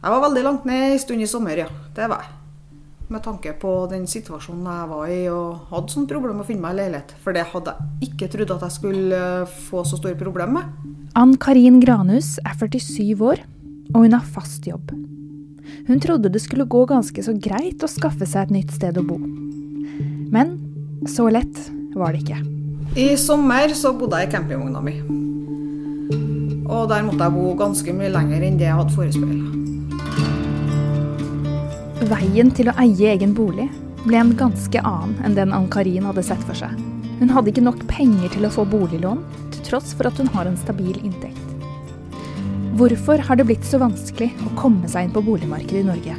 Jeg 0.00 0.12
var 0.14 0.22
veldig 0.24 0.42
langt 0.46 0.62
ned 0.64 0.94
en 0.94 1.00
stund 1.02 1.20
i 1.20 1.26
sommer, 1.28 1.58
ja. 1.60 1.66
Det 1.96 2.06
var 2.08 2.22
jeg. 2.24 2.36
Med 3.10 3.20
tanke 3.24 3.52
på 3.58 3.72
den 3.90 4.06
situasjonen 4.08 4.68
jeg 4.70 4.88
var 4.88 5.10
i 5.12 5.18
og 5.28 5.66
hadde 5.74 5.92
sånne 5.92 6.08
problem 6.08 6.38
med 6.38 6.46
å 6.46 6.48
finne 6.48 6.64
meg 6.64 6.78
leilighet. 6.78 7.12
For 7.20 7.36
det 7.36 7.42
hadde 7.50 7.74
jeg 7.74 8.08
ikke 8.08 8.28
trodd 8.32 8.54
at 8.54 8.64
jeg 8.64 8.76
skulle 8.78 9.18
eh, 9.42 9.58
få 9.66 9.82
så 9.84 9.98
store 9.98 10.16
problemer 10.16 10.62
med. 10.62 10.88
Ann 11.18 11.34
Karin 11.42 11.82
Granhus 11.82 12.38
er 12.46 12.56
47 12.56 13.20
år, 13.26 13.42
og 13.92 14.06
hun 14.06 14.16
har 14.16 14.24
fast 14.24 14.70
jobb. 14.70 14.94
Hun 15.90 16.00
trodde 16.00 16.32
det 16.32 16.40
skulle 16.46 16.68
gå 16.70 16.86
ganske 16.88 17.26
så 17.26 17.36
greit 17.36 17.84
å 17.84 17.90
skaffe 17.90 18.24
seg 18.30 18.46
et 18.46 18.56
nytt 18.56 18.72
sted 18.78 18.96
å 18.96 19.04
bo. 19.04 19.18
Men 20.30 20.56
så 21.10 21.28
lett 21.28 21.64
var 21.98 22.14
det 22.14 22.24
ikke. 22.24 22.40
I 22.96 23.10
sommer 23.20 23.74
så 23.76 23.92
bodde 23.98 24.22
jeg 24.22 24.30
i 24.30 24.32
campingvogna 24.38 24.80
mi. 24.86 24.96
Og 26.70 26.88
der 26.88 27.04
måtte 27.04 27.26
jeg 27.26 27.36
bo 27.36 27.52
ganske 27.58 28.00
mye 28.00 28.14
lenger 28.14 28.46
enn 28.46 28.56
det 28.60 28.70
jeg 28.70 28.80
hadde 28.80 28.96
forespeila. 28.96 29.59
Veien 32.08 32.48
til 32.56 32.70
å 32.70 32.74
eie 32.80 33.10
egen 33.12 33.34
bolig 33.36 33.66
ble 34.06 34.16
en 34.16 34.30
ganske 34.32 34.80
annen 34.80 35.18
enn 35.26 35.34
den 35.36 35.50
Ann-Karin 35.52 36.06
hadde 36.08 36.22
sett 36.24 36.40
for 36.48 36.56
seg. 36.56 36.72
Hun 37.18 37.28
hadde 37.28 37.52
ikke 37.52 37.64
nok 37.66 37.82
penger 37.90 38.32
til 38.32 38.46
å 38.48 38.52
få 38.54 38.64
boliglån, 38.64 39.20
til 39.52 39.66
tross 39.66 39.90
for 39.92 40.08
at 40.08 40.16
hun 40.16 40.30
har 40.32 40.48
en 40.48 40.56
stabil 40.56 40.96
inntekt. 41.04 41.36
Hvorfor 42.80 43.20
har 43.20 43.36
det 43.36 43.44
blitt 43.50 43.66
så 43.68 43.82
vanskelig 43.82 44.30
å 44.48 44.54
komme 44.56 44.88
seg 44.88 45.08
inn 45.08 45.12
på 45.12 45.24
boligmarkedet 45.26 45.82
i 45.82 45.88
Norge? 45.90 46.16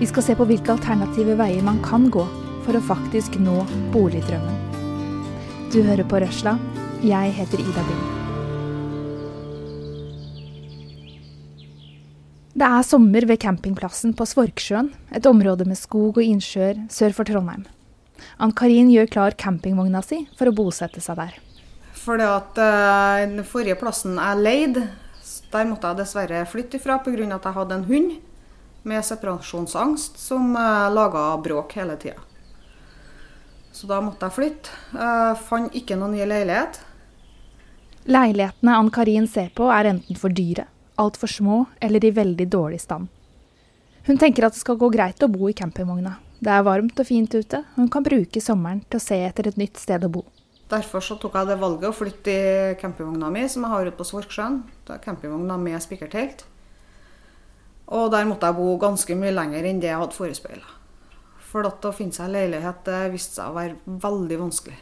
Vi 0.00 0.08
skal 0.08 0.24
se 0.24 0.38
på 0.38 0.46
hvilke 0.48 0.72
alternative 0.72 1.36
veier 1.36 1.68
man 1.68 1.82
kan 1.84 2.08
gå 2.08 2.24
for 2.64 2.78
å 2.78 2.84
faktisk 2.88 3.36
nå 3.44 3.58
boligdrømmen. 3.92 4.56
Du 5.68 5.82
hører 5.84 6.08
på 6.08 6.22
Røsla. 6.24 6.56
Jeg 7.04 7.36
heter 7.36 7.60
Ida 7.60 7.84
Bill. 7.90 8.19
Det 12.60 12.68
er 12.68 12.82
sommer 12.84 13.24
ved 13.24 13.38
campingplassen 13.40 14.10
på 14.12 14.26
Svorksjøen, 14.28 14.90
et 15.16 15.24
område 15.24 15.64
med 15.64 15.78
skog 15.80 16.18
og 16.20 16.20
innsjøer 16.20 16.82
sør 16.92 17.14
for 17.16 17.24
Trondheim. 17.24 17.62
Ann-Karin 18.36 18.90
gjør 18.92 19.06
klar 19.14 19.36
campingvogna 19.40 20.02
si 20.04 20.18
for 20.36 20.50
å 20.50 20.52
bosette 20.58 21.00
seg 21.00 21.16
der. 21.16 21.38
Fordi 21.96 22.26
at 22.28 22.58
uh, 22.60 23.22
Den 23.22 23.46
forrige 23.48 23.78
plassen 23.80 24.18
jeg 24.20 24.42
leide, 24.44 24.82
der 25.54 25.70
måtte 25.70 25.88
jeg 25.88 26.02
dessverre 26.02 26.42
flytte 26.50 26.76
ifra 26.76 26.98
pga. 27.00 27.30
at 27.32 27.48
jeg 27.48 27.56
hadde 27.56 27.78
en 27.78 27.86
hund 27.88 28.10
med 28.82 29.06
separasjonsangst 29.08 30.20
som 30.20 30.52
uh, 30.52 30.92
laga 30.92 31.22
bråk 31.40 31.72
hele 31.80 31.96
tida. 31.96 32.20
Så 33.72 33.88
da 33.88 34.02
måtte 34.04 34.28
jeg 34.28 34.36
flytte. 34.36 34.76
Jeg 34.92 35.32
uh, 35.32 35.40
fant 35.48 35.72
ikke 35.72 35.96
noen 35.96 36.12
ny 36.12 36.28
leilighet. 36.28 36.76
Leilighetene 38.04 38.76
Ann-Karin 38.76 39.26
ser 39.26 39.48
på 39.48 39.72
er 39.72 39.94
enten 39.94 40.20
for 40.20 40.28
dyre 40.28 40.68
altfor 41.00 41.30
små 41.32 41.62
eller 41.80 42.04
i 42.04 42.12
veldig 42.14 42.46
dårlig 42.52 42.80
stand. 42.84 43.08
Hun 44.06 44.18
tenker 44.20 44.46
at 44.46 44.56
det 44.56 44.62
skal 44.62 44.78
gå 44.80 44.88
greit 44.92 45.22
å 45.22 45.30
bo 45.30 45.48
i 45.48 45.56
campingvogna. 45.56 46.16
Det 46.40 46.52
er 46.52 46.64
varmt 46.64 47.00
og 47.00 47.06
fint 47.06 47.34
ute, 47.36 47.60
og 47.60 47.82
hun 47.82 47.90
kan 47.92 48.04
bruke 48.04 48.40
sommeren 48.40 48.80
til 48.88 48.96
å 48.96 49.04
se 49.04 49.18
etter 49.26 49.50
et 49.50 49.58
nytt 49.60 49.80
sted 49.80 50.06
å 50.06 50.12
bo. 50.12 50.24
Derfor 50.70 51.02
tok 51.02 51.34
jeg 51.34 51.48
det 51.50 51.58
valget 51.60 51.90
å 51.90 51.96
flytte 51.96 52.32
i 52.32 52.74
campingvogna 52.80 53.28
mi, 53.34 53.42
som 53.50 53.66
jeg 53.66 53.74
har 53.74 53.88
ute 53.90 53.98
på 53.98 54.06
Svorksjøen. 54.06 54.60
Det 54.86 54.94
er 54.94 55.02
campingvogna 55.04 55.58
med 55.60 55.82
spikertelt. 55.82 56.44
Og 57.90 58.12
der 58.14 58.28
måtte 58.30 58.46
jeg 58.46 58.56
bo 58.56 58.76
ganske 58.80 59.16
mye 59.18 59.34
lenger 59.34 59.66
enn 59.66 59.82
det 59.82 59.90
jeg 59.90 59.98
hadde 60.00 60.16
forespeila. 60.16 60.76
For 61.50 61.66
å 61.66 61.92
finne 61.92 62.14
seg 62.14 62.30
leilighet 62.30 62.86
det 62.86 63.00
viste 63.10 63.40
seg 63.40 63.50
å 63.50 63.58
være 63.58 63.98
veldig 64.06 64.38
vanskelig. 64.44 64.78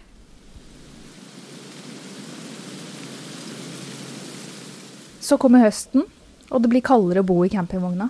Så 5.28 5.36
kommer 5.36 5.60
høsten, 5.60 6.06
og 6.48 6.62
det 6.64 6.70
blir 6.72 6.84
kaldere 6.84 7.20
å 7.20 7.28
bo 7.28 7.42
i 7.44 7.50
campingvogna. 7.52 8.08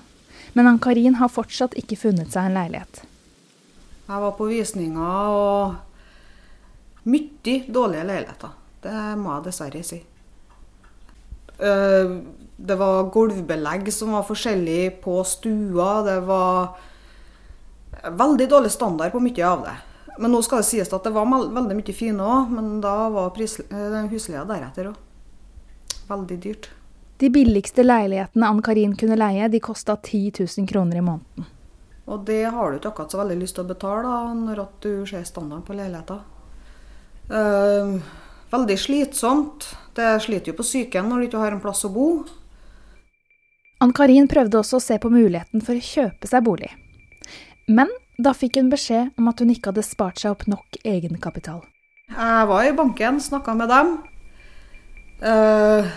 Men 0.54 0.68
Ann-Karin 0.70 1.18
har 1.18 1.32
fortsatt 1.32 1.74
ikke 1.80 1.98
funnet 1.98 2.30
seg 2.30 2.46
en 2.46 2.54
leilighet. 2.54 3.00
Jeg 4.08 4.22
var 4.22 4.36
på 4.38 4.46
visninger 4.48 5.32
og 5.34 7.08
mye 7.10 7.56
dårlige 7.66 8.06
leiligheter. 8.06 8.54
Det 8.84 9.00
må 9.18 9.32
jeg 9.34 9.48
dessverre 9.48 9.82
si. 9.84 9.98
Eh, 11.58 12.14
det 12.70 12.76
var 12.78 13.10
gulvbelegg 13.14 13.90
som 13.94 14.14
var 14.14 14.26
forskjellig 14.28 15.00
på 15.02 15.18
stua. 15.26 15.90
Det 16.06 16.20
var 16.28 16.78
veldig 18.22 18.48
dårlig 18.54 18.70
standard 18.70 19.12
på 19.12 19.22
mye 19.26 19.44
av 19.50 19.66
det. 19.66 19.76
Men 20.22 20.34
nå 20.34 20.42
skal 20.46 20.62
det 20.62 20.70
sies 20.70 20.94
at 20.94 21.04
det 21.04 21.14
var 21.14 21.26
veldig 21.26 21.76
mye 21.82 21.94
fine 21.94 22.22
òg, 22.22 22.54
men 22.54 22.78
da 22.82 22.96
var 23.14 23.34
eh, 23.42 24.02
husleia 24.14 24.46
deretter 24.46 24.92
òg. 24.94 25.06
Veldig 26.08 26.42
dyrt. 26.46 26.70
De 27.18 27.30
billigste 27.34 27.82
leilighetene 27.82 28.46
Ann-Karin 28.46 28.94
kunne 28.96 29.16
leie, 29.18 29.48
de 29.50 29.58
kosta 29.60 29.96
10 29.96 30.32
000 30.38 30.68
kroner 30.70 31.00
i 31.00 31.02
måneden. 31.02 31.46
Og 32.08 32.24
det 32.24 32.44
har 32.46 32.70
du 32.70 32.78
ikke 32.78 32.92
akkurat 32.92 33.12
så 33.12 33.18
veldig 33.20 33.36
lyst 33.40 33.56
til 33.58 33.66
å 33.66 33.68
betale 33.68 34.04
da, 34.06 34.18
når 34.38 34.60
du 34.80 34.92
ser 35.08 35.24
standarden 35.26 35.64
på 35.66 35.76
leiligheter. 35.76 36.20
Uh, 37.28 37.98
veldig 38.52 38.76
slitsomt. 38.80 39.66
Det 39.98 40.14
sliter 40.24 40.52
jo 40.52 40.58
på 40.60 40.66
psyken 40.66 41.10
når 41.10 41.18
du 41.18 41.26
ikke 41.28 41.42
har 41.42 41.56
en 41.56 41.62
plass 41.64 41.84
å 41.84 41.92
bo. 41.92 42.08
Ann-Karin 43.82 44.30
prøvde 44.30 44.60
også 44.62 44.78
å 44.78 44.84
se 44.86 44.98
på 45.02 45.10
muligheten 45.12 45.62
for 45.64 45.78
å 45.78 45.88
kjøpe 45.88 46.30
seg 46.30 46.46
bolig. 46.46 46.70
Men 47.68 47.90
da 48.18 48.32
fikk 48.34 48.56
hun 48.58 48.70
beskjed 48.70 49.18
om 49.18 49.28
at 49.30 49.42
hun 49.42 49.50
ikke 49.52 49.72
hadde 49.72 49.84
spart 49.86 50.22
seg 50.22 50.32
opp 50.32 50.46
nok 50.50 50.78
egenkapital. 50.86 51.60
Jeg 52.08 52.46
var 52.48 52.64
i 52.64 52.72
banken, 52.74 53.20
snakka 53.20 53.54
med 53.58 53.70
dem. 53.74 53.92
Uh, 55.18 55.90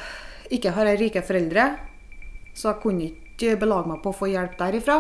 ikke 0.56 0.74
har 0.76 0.90
jeg 0.92 1.00
rike 1.00 1.24
foreldre, 1.26 1.66
så 2.54 2.72
jeg 2.72 2.82
kunne 2.84 3.08
ikke 3.08 3.58
belage 3.62 3.90
meg 3.90 4.02
på 4.04 4.12
å 4.12 4.18
få 4.18 4.30
hjelp 4.32 4.58
derifra. 4.60 5.00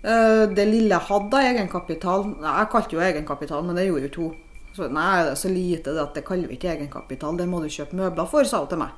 Eh, 0.00 0.44
det 0.54 0.66
lille 0.68 0.94
jeg 0.94 1.06
hadde 1.10 1.36
av 1.36 1.44
egenkapital 1.44 2.22
Jeg 2.40 2.68
kalte 2.72 2.96
jo 2.96 3.02
egenkapital, 3.04 3.66
men 3.66 3.76
det 3.76 3.84
gjorde 3.88 4.08
jo 4.08 4.14
to. 4.14 4.28
Så 4.72 4.86
nei, 4.88 5.08
det 5.26 5.34
er 5.34 5.40
så 5.42 5.50
lite 5.52 5.92
det 5.92 6.02
at 6.02 6.16
det 6.16 6.24
kaller 6.24 6.48
vi 6.48 6.56
ikke 6.56 6.72
egenkapital. 6.72 7.36
Det 7.36 7.48
må 7.50 7.60
du 7.60 7.68
kjøpe 7.68 7.98
møbler 7.98 8.30
for, 8.30 8.46
sa 8.48 8.62
hun 8.62 8.70
til 8.70 8.80
meg. 8.80 8.94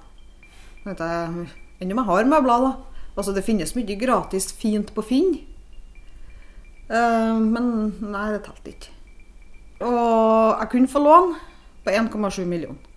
Enn 0.86 1.90
om 1.90 1.98
jeg 2.02 2.08
har 2.10 2.30
møbler, 2.30 2.68
da. 2.68 2.72
Altså, 3.16 3.34
det 3.34 3.44
finnes 3.44 3.74
mye 3.76 3.96
gratis 4.00 4.52
fint 4.56 4.92
på 4.94 5.04
Finn. 5.04 5.34
Eh, 6.92 7.40
men 7.40 7.66
nei, 8.04 8.28
det 8.36 8.44
telte 8.46 8.76
ikke. 8.76 8.94
Og 9.82 10.60
jeg 10.60 10.70
kunne 10.76 10.92
få 10.92 11.02
lån 11.02 11.34
på 11.82 11.90
1,7 11.90 12.44
millioner. 12.46 12.91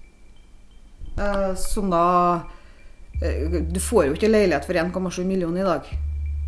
Eh, 1.17 1.55
som 1.55 1.89
da 1.89 2.41
eh, 3.21 3.51
Du 3.71 3.79
får 3.79 4.09
jo 4.09 4.17
ikke 4.17 4.31
leilighet 4.31 4.67
for 4.67 4.75
1,7 4.75 5.23
millioner 5.23 5.61
i 5.61 5.69
dag. 5.69 5.89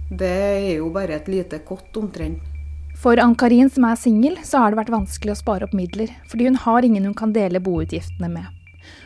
Det 0.09 0.33
er 0.33 0.77
jo 0.77 0.91
bare 0.91 1.17
et 1.17 1.27
lite 1.31 1.59
kott 1.67 1.95
omtrent. 1.99 2.43
For 2.97 3.19
Ann-Karin 3.21 3.69
som 3.69 3.85
er 3.85 3.97
singel, 3.99 4.37
så 4.43 4.63
har 4.63 4.73
det 4.73 4.79
vært 4.79 4.93
vanskelig 4.93 5.35
å 5.35 5.39
spare 5.39 5.67
opp 5.67 5.75
midler, 5.77 6.09
fordi 6.31 6.47
hun 6.47 6.57
har 6.63 6.85
ingen 6.85 7.05
hun 7.05 7.17
kan 7.17 7.35
dele 7.35 7.61
boutgiftene 7.61 8.29
med. 8.31 8.47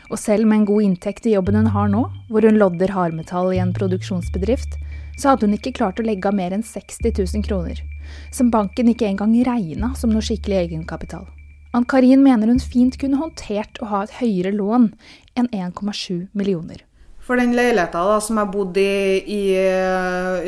Og 0.08 0.16
selv 0.18 0.48
med 0.48 0.62
en 0.62 0.68
god 0.70 0.86
inntekt 0.86 1.26
i 1.28 1.34
jobben 1.34 1.58
hun 1.58 1.68
har 1.74 1.90
nå, 1.92 2.06
hvor 2.30 2.46
hun 2.46 2.56
lodder 2.56 2.94
hardmetall 2.94 3.52
i 3.52 3.60
en 3.60 3.74
produksjonsbedrift, 3.76 4.78
så 5.18 5.32
hadde 5.32 5.48
hun 5.48 5.58
ikke 5.58 5.74
klart 5.76 6.00
å 6.00 6.06
legge 6.06 6.30
av 6.30 6.38
mer 6.38 6.56
enn 6.56 6.64
60 6.64 7.12
000 7.12 7.44
kroner, 7.44 7.84
som 8.32 8.50
banken 8.54 8.88
ikke 8.94 9.10
engang 9.10 9.36
regna 9.44 9.92
som 9.98 10.14
noe 10.14 10.24
skikkelig 10.24 10.62
egenkapital. 10.64 11.28
Ann-Karin 11.72 12.20
mener 12.20 12.50
hun 12.52 12.60
fint 12.60 12.98
kunne 13.00 13.16
håndtert 13.16 13.78
å 13.80 13.88
ha 13.88 14.02
et 14.04 14.18
høyere 14.18 14.52
lån 14.52 14.90
enn 15.38 15.48
1,7 15.48 16.28
millioner. 16.32 16.84
For 17.22 17.38
den 17.38 17.54
leiligheta 17.54 18.02
som 18.20 18.40
jeg 18.40 18.50
bodde 18.52 18.82
i, 18.82 19.20
i, 19.30 19.42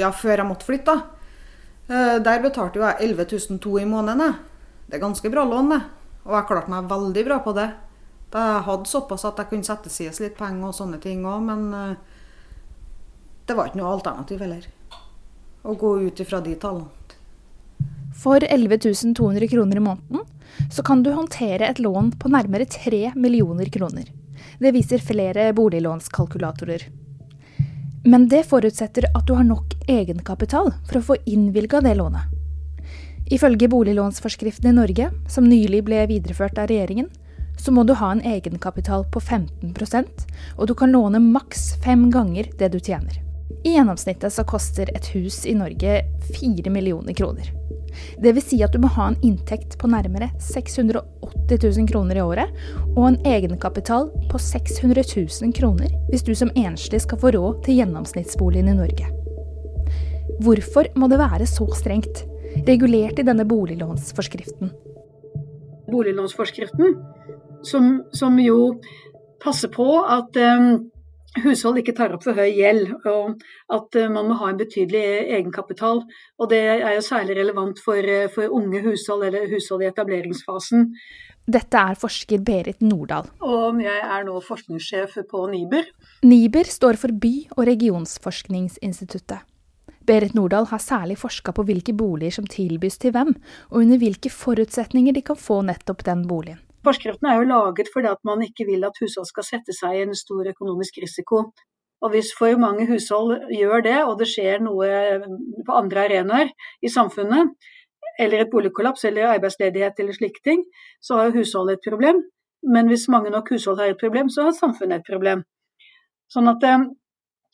ja, 0.01 0.11
før 0.11 0.43
jeg 0.43 0.49
måtte 0.49 0.67
flytte, 0.67 0.97
da, 1.87 2.01
der 2.25 2.43
betalte 2.43 2.81
jo 2.81 2.87
jeg 2.87 3.13
11 3.13 3.29
200 3.63 3.83
i 3.85 3.89
måneden. 3.89 4.35
Det 4.89 4.99
er 4.99 5.05
ganske 5.05 5.31
bra 5.31 5.45
lån, 5.47 5.71
det. 5.71 5.81
Og 6.25 6.35
jeg 6.39 6.49
klarte 6.49 6.73
meg 6.73 6.89
veldig 6.91 7.25
bra 7.29 7.39
på 7.45 7.55
det. 7.57 7.69
Da 8.33 8.45
jeg 8.49 8.67
hadde 8.67 8.91
såpass 8.91 9.27
at 9.29 9.39
jeg 9.39 9.51
kunne 9.53 9.67
sette 9.67 9.93
sies 9.93 10.21
litt 10.23 10.37
penger 10.39 10.71
og 10.71 10.77
sånne 10.77 10.99
ting 11.03 11.23
òg, 11.29 11.45
men 11.47 11.67
eh, 11.79 11.97
det 13.47 13.57
var 13.57 13.71
ikke 13.71 13.81
noe 13.83 13.93
alternativ 13.95 14.43
heller. 14.43 14.67
Å 15.65 15.77
gå 15.79 15.93
ut 16.09 16.23
ifra 16.25 16.41
de 16.45 16.57
tallene. 16.61 16.91
For 18.15 18.43
11 18.43 19.15
200 19.19 19.51
kroner 19.51 19.79
i 19.79 19.83
måneden 19.85 20.71
så 20.73 20.85
kan 20.87 21.03
du 21.03 21.11
håndtere 21.13 21.67
et 21.67 21.81
lån 21.83 22.13
på 22.19 22.31
nærmere 22.31 22.67
3 22.71 23.13
millioner 23.19 23.69
kroner. 23.75 24.07
Det 24.59 24.73
viser 24.75 25.03
flere 25.03 25.53
boliglånskalkulatorer. 25.57 26.87
Men 28.05 28.29
det 28.29 28.45
forutsetter 28.51 29.09
at 29.15 29.27
du 29.27 29.35
har 29.35 29.47
nok 29.49 29.75
egenkapital 29.89 30.73
for 30.89 31.01
å 31.01 31.05
få 31.11 31.17
innvilga 31.25 31.81
det 31.85 31.95
lånet. 31.97 32.33
Ifølge 33.33 33.69
boliglånsforskriften 33.73 34.69
i 34.69 34.77
Norge, 34.77 35.11
som 35.29 35.49
nylig 35.49 35.85
ble 35.87 36.03
videreført 36.11 36.59
av 36.61 36.69
regjeringen, 36.69 37.09
så 37.57 37.73
må 37.73 37.85
du 37.85 37.95
ha 37.97 38.11
en 38.13 38.21
egenkapital 38.21 39.07
på 39.13 39.21
15% 39.21 40.25
og 40.59 40.67
du 40.69 40.75
kan 40.77 40.93
låne 40.93 41.23
maks 41.23 41.75
fem 41.85 42.11
ganger 42.13 42.51
det 42.59 42.73
du 42.75 42.81
tjener. 42.81 43.21
I 43.65 43.77
gjennomsnittet 43.79 44.33
så 44.33 44.45
koster 44.45 44.91
et 44.97 45.07
hus 45.15 45.45
i 45.49 45.55
Norge 45.57 46.03
4 46.41 46.73
millioner 46.73 47.17
kroner. 47.17 47.49
Dvs. 48.23 48.49
Si 48.51 48.61
at 48.65 48.75
du 48.75 48.81
må 48.83 48.91
ha 48.97 49.09
en 49.11 49.19
inntekt 49.27 49.77
på 49.81 49.91
nærmere 49.91 50.31
680 50.43 51.79
000 51.79 51.89
kroner 51.91 52.21
i 52.21 52.25
året, 52.25 52.63
og 52.95 53.05
en 53.09 53.19
egenkapital 53.27 54.11
på 54.31 54.41
600 54.41 55.05
000 55.17 55.55
kroner 55.57 55.93
hvis 56.11 56.27
du 56.27 56.35
som 56.39 56.53
enslig 56.59 57.03
skal 57.05 57.21
få 57.21 57.35
råd 57.35 57.65
til 57.67 57.81
gjennomsnittsboligen 57.81 58.71
i 58.73 58.79
Norge. 58.79 59.11
Hvorfor 60.43 60.91
må 60.99 61.09
det 61.11 61.21
være 61.21 61.47
så 61.47 61.67
strengt, 61.77 62.25
regulert 62.67 63.19
i 63.19 63.27
denne 63.27 63.47
boliglånsforskriften? 63.49 64.73
Boliglånsforskriften, 65.91 66.97
som, 67.67 68.03
som 68.15 68.39
jo 68.41 68.59
passer 69.45 69.71
på 69.73 69.87
at 70.01 70.37
um, 70.41 70.91
hushold 71.43 71.81
ikke 71.81 71.97
tar 71.97 72.15
opp 72.15 72.25
for 72.27 72.39
høy 72.39 72.53
gjeld, 72.55 72.93
og 73.11 73.41
at 73.75 73.99
uh, 73.99 74.09
man 74.13 74.31
må 74.31 74.39
ha 74.41 74.51
en 74.53 74.61
betydelig 74.61 75.05
egenkapital. 75.35 76.05
Og 76.39 76.51
Det 76.51 76.61
er 76.77 76.95
jo 76.95 77.05
særlig 77.05 77.39
relevant 77.41 77.81
for, 77.83 77.99
uh, 77.99 78.29
for 78.35 78.55
unge 78.55 78.83
hushold 78.87 79.27
eller 79.29 79.49
hushold 79.51 79.83
i 79.83 79.91
etableringsfasen. 79.91 80.93
Dette 81.45 81.77
er 81.77 81.99
forsker 82.01 82.41
Berit 82.41 82.81
Nordahl. 82.81 83.27
Og 83.45 83.83
jeg 83.85 83.99
er 84.01 84.23
nå 84.25 84.39
forskningssjef 84.41 85.19
på 85.29 85.43
NIBR. 85.53 85.91
NIBR 86.25 86.71
står 86.73 86.97
for 87.03 87.13
By- 87.13 87.51
og 87.59 87.67
regionsforskningsinstituttet. 87.69 89.45
Berit 90.05 90.35
Nordahl 90.37 90.67
har 90.69 90.81
særlig 90.81 91.17
forska 91.21 91.53
på 91.57 91.65
hvilke 91.65 91.95
boliger 91.97 92.39
som 92.39 92.49
tilbys 92.49 92.99
til 93.01 93.13
hvem, 93.13 93.33
og 93.71 93.81
under 93.81 94.01
hvilke 94.01 94.33
forutsetninger 94.33 95.17
de 95.17 95.23
kan 95.25 95.37
få 95.37 95.63
nettopp 95.65 96.05
den 96.05 96.27
boligen. 96.29 96.61
Forskriften 96.85 97.29
er 97.31 97.39
jo 97.41 97.49
laget 97.49 97.89
fordi 97.93 98.11
at 98.11 98.21
man 98.29 98.43
ikke 98.45 98.67
vil 98.69 98.85
at 98.85 98.99
hushold 99.01 99.29
skal 99.31 99.47
sette 99.47 99.77
seg 99.77 99.97
i 99.97 100.03
en 100.05 100.17
stor 100.19 100.51
økonomisk 100.51 101.01
risiko. 101.03 101.47
Og 102.05 102.11
Hvis 102.13 102.35
for 102.39 102.59
mange 102.61 102.87
hushold 102.87 103.49
gjør 103.57 103.81
det, 103.81 103.97
og 104.05 104.19
det 104.21 104.29
skjer 104.29 104.61
noe 104.61 104.89
på 105.65 105.77
andre 105.79 106.05
arenaer 106.05 106.51
i 106.85 106.91
samfunnet, 106.93 107.55
eller 108.21 108.45
et 108.45 108.51
boligkollaps 108.53 109.05
eller 109.09 109.31
arbeidsledighet 109.33 109.99
eller 109.99 110.13
slike 110.13 110.43
ting, 110.45 110.65
så 111.01 111.23
har 111.23 111.33
husholdet 111.35 111.79
et 111.79 111.89
problem. 111.89 112.21
Men 112.75 112.89
hvis 112.89 113.09
mange 113.09 113.31
nok 113.31 113.49
hushold 113.51 113.81
har 113.81 113.95
et 113.95 114.01
problem, 114.01 114.29
så 114.29 114.49
har 114.49 114.57
samfunnet 114.57 115.01
et 115.01 115.09
problem. 115.09 115.45
Sånn 116.33 116.49
at 116.53 116.63
eh, 116.69 116.85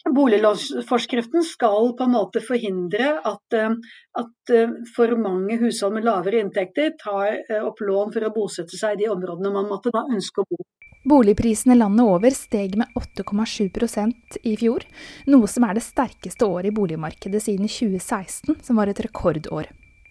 Boliglånsforskriften 0.08 1.42
skal 1.42 1.96
på 1.96 2.04
en 2.04 2.14
måte 2.14 2.40
forhindre 2.40 3.12
at, 3.20 3.52
eh, 3.52 3.74
at 4.16 4.52
eh, 4.54 4.72
for 4.96 5.12
mange 5.20 5.58
hushold 5.60 5.98
med 5.98 6.06
lavere 6.08 6.40
inntekter 6.40 6.94
tar 7.02 7.36
eh, 7.36 7.60
opp 7.60 7.82
lån 7.84 8.14
for 8.14 8.24
å 8.24 8.32
bosette 8.32 8.80
seg 8.80 8.96
i 8.96 9.02
de 9.02 9.10
områdene 9.12 9.52
man 9.52 9.68
måtte 9.68 9.92
da 9.92 10.06
ønske 10.08 10.40
å 10.40 10.48
bo. 10.48 10.64
Boligprisene 11.10 11.76
landet 11.76 12.08
over 12.08 12.32
steg 12.36 12.76
med 12.80 12.96
8,7% 12.96 14.40
i 14.48 14.56
fjor, 14.60 14.84
noe 15.32 15.48
som 15.48 15.64
er 15.68 15.76
det 15.76 15.84
sterkeste 15.84 16.48
året 16.48 16.72
i 16.72 16.76
boligmarkedet 16.76 17.40
siden 17.44 17.68
2016, 17.68 18.58
som 18.64 18.80
var 18.80 18.92
et 18.92 19.00
rekordår. 19.04 19.70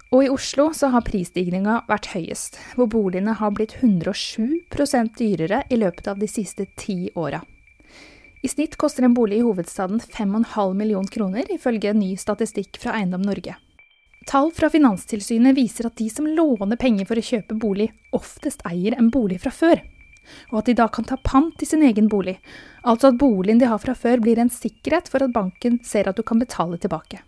Og 0.10 0.26
i 0.26 0.32
Oslo 0.34 0.72
så 0.74 0.90
har 0.90 1.06
prisstigninga 1.06 1.84
vært 1.90 2.10
høyest, 2.16 2.58
hvor 2.78 2.90
boligene 2.90 3.36
har 3.38 3.54
blitt 3.54 3.78
107% 3.82 5.18
dyrere 5.18 5.62
i 5.70 5.78
løpet 5.78 6.10
av 6.10 6.18
de 6.22 6.30
siste 6.30 6.66
ti 6.78 7.04
åra. 7.14 7.44
I 8.42 8.48
snitt 8.48 8.78
koster 8.80 9.04
en 9.04 9.14
bolig 9.14 9.38
i 9.38 9.44
hovedstaden 9.44 10.00
5,5 10.00 10.74
million 10.74 11.08
kroner, 11.08 11.44
ifølge 11.52 11.92
ny 11.94 12.14
statistikk 12.18 12.78
fra 12.80 12.96
Eiendom 12.96 13.26
Norge. 13.28 13.58
Tall 14.30 14.52
fra 14.56 14.70
Finanstilsynet 14.72 15.58
viser 15.58 15.90
at 15.90 15.98
de 16.00 16.08
som 16.12 16.28
låner 16.28 16.80
penger 16.80 17.08
for 17.10 17.20
å 17.20 17.24
kjøpe 17.26 17.58
bolig, 17.60 17.90
oftest 18.16 18.64
eier 18.70 18.96
en 18.96 19.10
bolig 19.12 19.42
fra 19.44 19.52
før, 19.52 19.82
og 20.52 20.60
at 20.62 20.70
de 20.70 20.76
da 20.78 20.88
kan 20.88 21.08
ta 21.10 21.18
pant 21.24 21.64
i 21.64 21.68
sin 21.68 21.84
egen 21.84 22.08
bolig, 22.12 22.38
altså 22.84 23.10
at 23.10 23.18
boligen 23.20 23.60
de 23.60 23.68
har 23.68 23.82
fra 23.84 23.96
før 23.98 24.22
blir 24.24 24.40
en 24.40 24.52
sikkerhet 24.54 25.10
for 25.12 25.26
at 25.26 25.34
banken 25.36 25.80
ser 25.84 26.08
at 26.08 26.16
du 26.16 26.24
kan 26.24 26.40
betale 26.40 26.80
tilbake. 26.80 27.20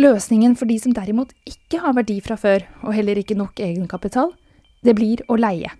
Løsningen 0.00 0.56
for 0.58 0.70
de 0.70 0.78
som 0.80 0.94
derimot 0.96 1.36
ikke 1.46 1.82
har 1.84 1.94
verdi 1.94 2.18
fra 2.24 2.38
før, 2.40 2.66
og 2.82 2.96
heller 2.96 3.20
ikke 3.20 3.38
nok 3.38 3.62
egenkapital, 3.62 4.34
det 4.82 4.96
blir 4.98 5.22
å 5.28 5.38
leie. 5.38 5.70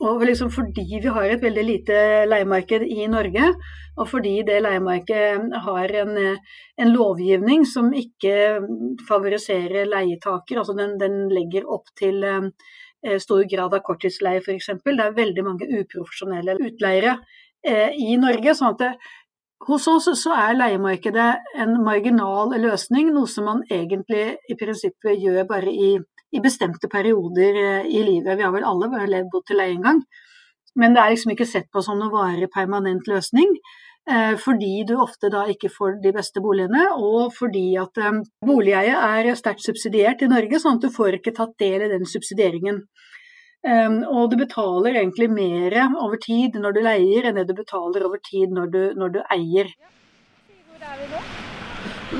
Og 0.00 0.24
liksom 0.24 0.50
Fordi 0.50 0.86
vi 1.02 1.12
har 1.12 1.28
et 1.28 1.42
veldig 1.42 1.64
lite 1.64 1.96
leiemarked 2.28 2.86
i 2.88 3.06
Norge, 3.06 3.52
og 4.00 4.08
fordi 4.08 4.40
det 4.48 4.62
leiemarkedet 4.64 5.60
har 5.66 5.94
en, 6.02 6.14
en, 6.80 6.92
lovgivning 6.94 7.66
som 7.68 7.90
ikke 7.92 8.62
favoriserer 9.08 9.90
leietaker, 9.90 10.62
altså 10.62 10.76
den, 10.78 10.96
den 11.00 11.26
legger 11.28 11.68
opp 11.68 11.92
til 12.00 12.24
eh, 12.24 13.18
stor 13.20 13.44
grad 13.50 13.76
av 13.76 13.84
korttidsleie 13.84 14.40
f.eks. 14.40 14.70
Det 14.86 14.96
er 15.04 15.16
veldig 15.18 15.44
mange 15.44 15.68
uprofesjonelle 15.82 16.56
utleiere 16.56 17.18
eh, 17.66 17.92
i 17.92 18.16
Norge. 18.16 18.56
sånn 18.56 18.72
at 18.72 18.80
det, 18.86 18.92
hos 19.68 19.86
oss 19.92 20.08
så 20.16 20.32
er 20.32 20.56
leiemarkedet 20.56 21.30
en 21.60 21.74
marginal 21.84 22.54
løsning, 22.56 23.12
noe 23.12 23.28
som 23.28 23.44
man 23.50 23.60
egentlig 23.68 24.38
i 24.48 24.56
prinsippet 24.56 25.20
gjør 25.20 25.44
bare 25.50 25.68
i, 25.68 25.90
i 26.32 26.40
bestemte 26.40 26.88
perioder 26.88 27.60
eh, 27.64 27.86
i 27.86 28.02
livet. 28.06 28.38
Vi 28.38 28.46
har 28.46 28.54
vel 28.54 28.66
alle 28.66 28.90
bare 28.92 29.10
levd 29.10 29.30
bodd 29.32 29.46
til 29.48 29.60
leie 29.60 29.76
en 29.76 29.86
gang, 29.86 30.00
men 30.78 30.94
det 30.94 31.02
er 31.02 31.14
liksom 31.14 31.34
ikke 31.34 31.48
sett 31.48 31.70
på 31.72 31.82
som 31.84 31.98
noen 31.98 32.12
varig 32.14 32.50
permanent 32.54 33.10
løsning. 33.10 33.54
Eh, 34.10 34.34
fordi 34.40 34.84
du 34.88 34.94
ofte 35.02 35.28
da 35.30 35.44
ikke 35.50 35.70
får 35.70 35.98
de 36.02 36.14
beste 36.16 36.42
boligene, 36.42 36.86
og 36.96 37.34
fordi 37.36 37.66
at 37.82 38.00
eh, 38.00 38.22
boligeie 38.46 38.96
er 38.96 39.30
sterkt 39.38 39.66
subsidiert 39.66 40.22
i 40.24 40.30
Norge, 40.30 40.62
sånn 40.62 40.78
at 40.80 40.86
du 40.86 40.94
får 40.94 41.18
ikke 41.18 41.34
tatt 41.36 41.56
del 41.60 41.86
i 41.86 41.92
den 41.92 42.08
subsidieringen. 42.08 42.84
Og 43.60 44.30
du 44.32 44.38
betaler 44.40 44.94
egentlig 44.96 45.26
mer 45.28 45.74
over 45.90 46.16
tid 46.16 46.54
når 46.56 46.78
du 46.78 46.80
leier, 46.80 47.28
enn 47.28 47.36
det 47.36 47.44
du 47.50 47.52
betaler 47.58 48.06
over 48.08 48.16
tid 48.24 48.56
når 48.56 48.72
du, 48.72 48.80
når 48.96 49.12
du 49.18 49.20
eier. 49.36 49.68
Hvor 50.48 50.88
er 50.88 50.96
vi 50.96 51.12
nå? 51.12 51.20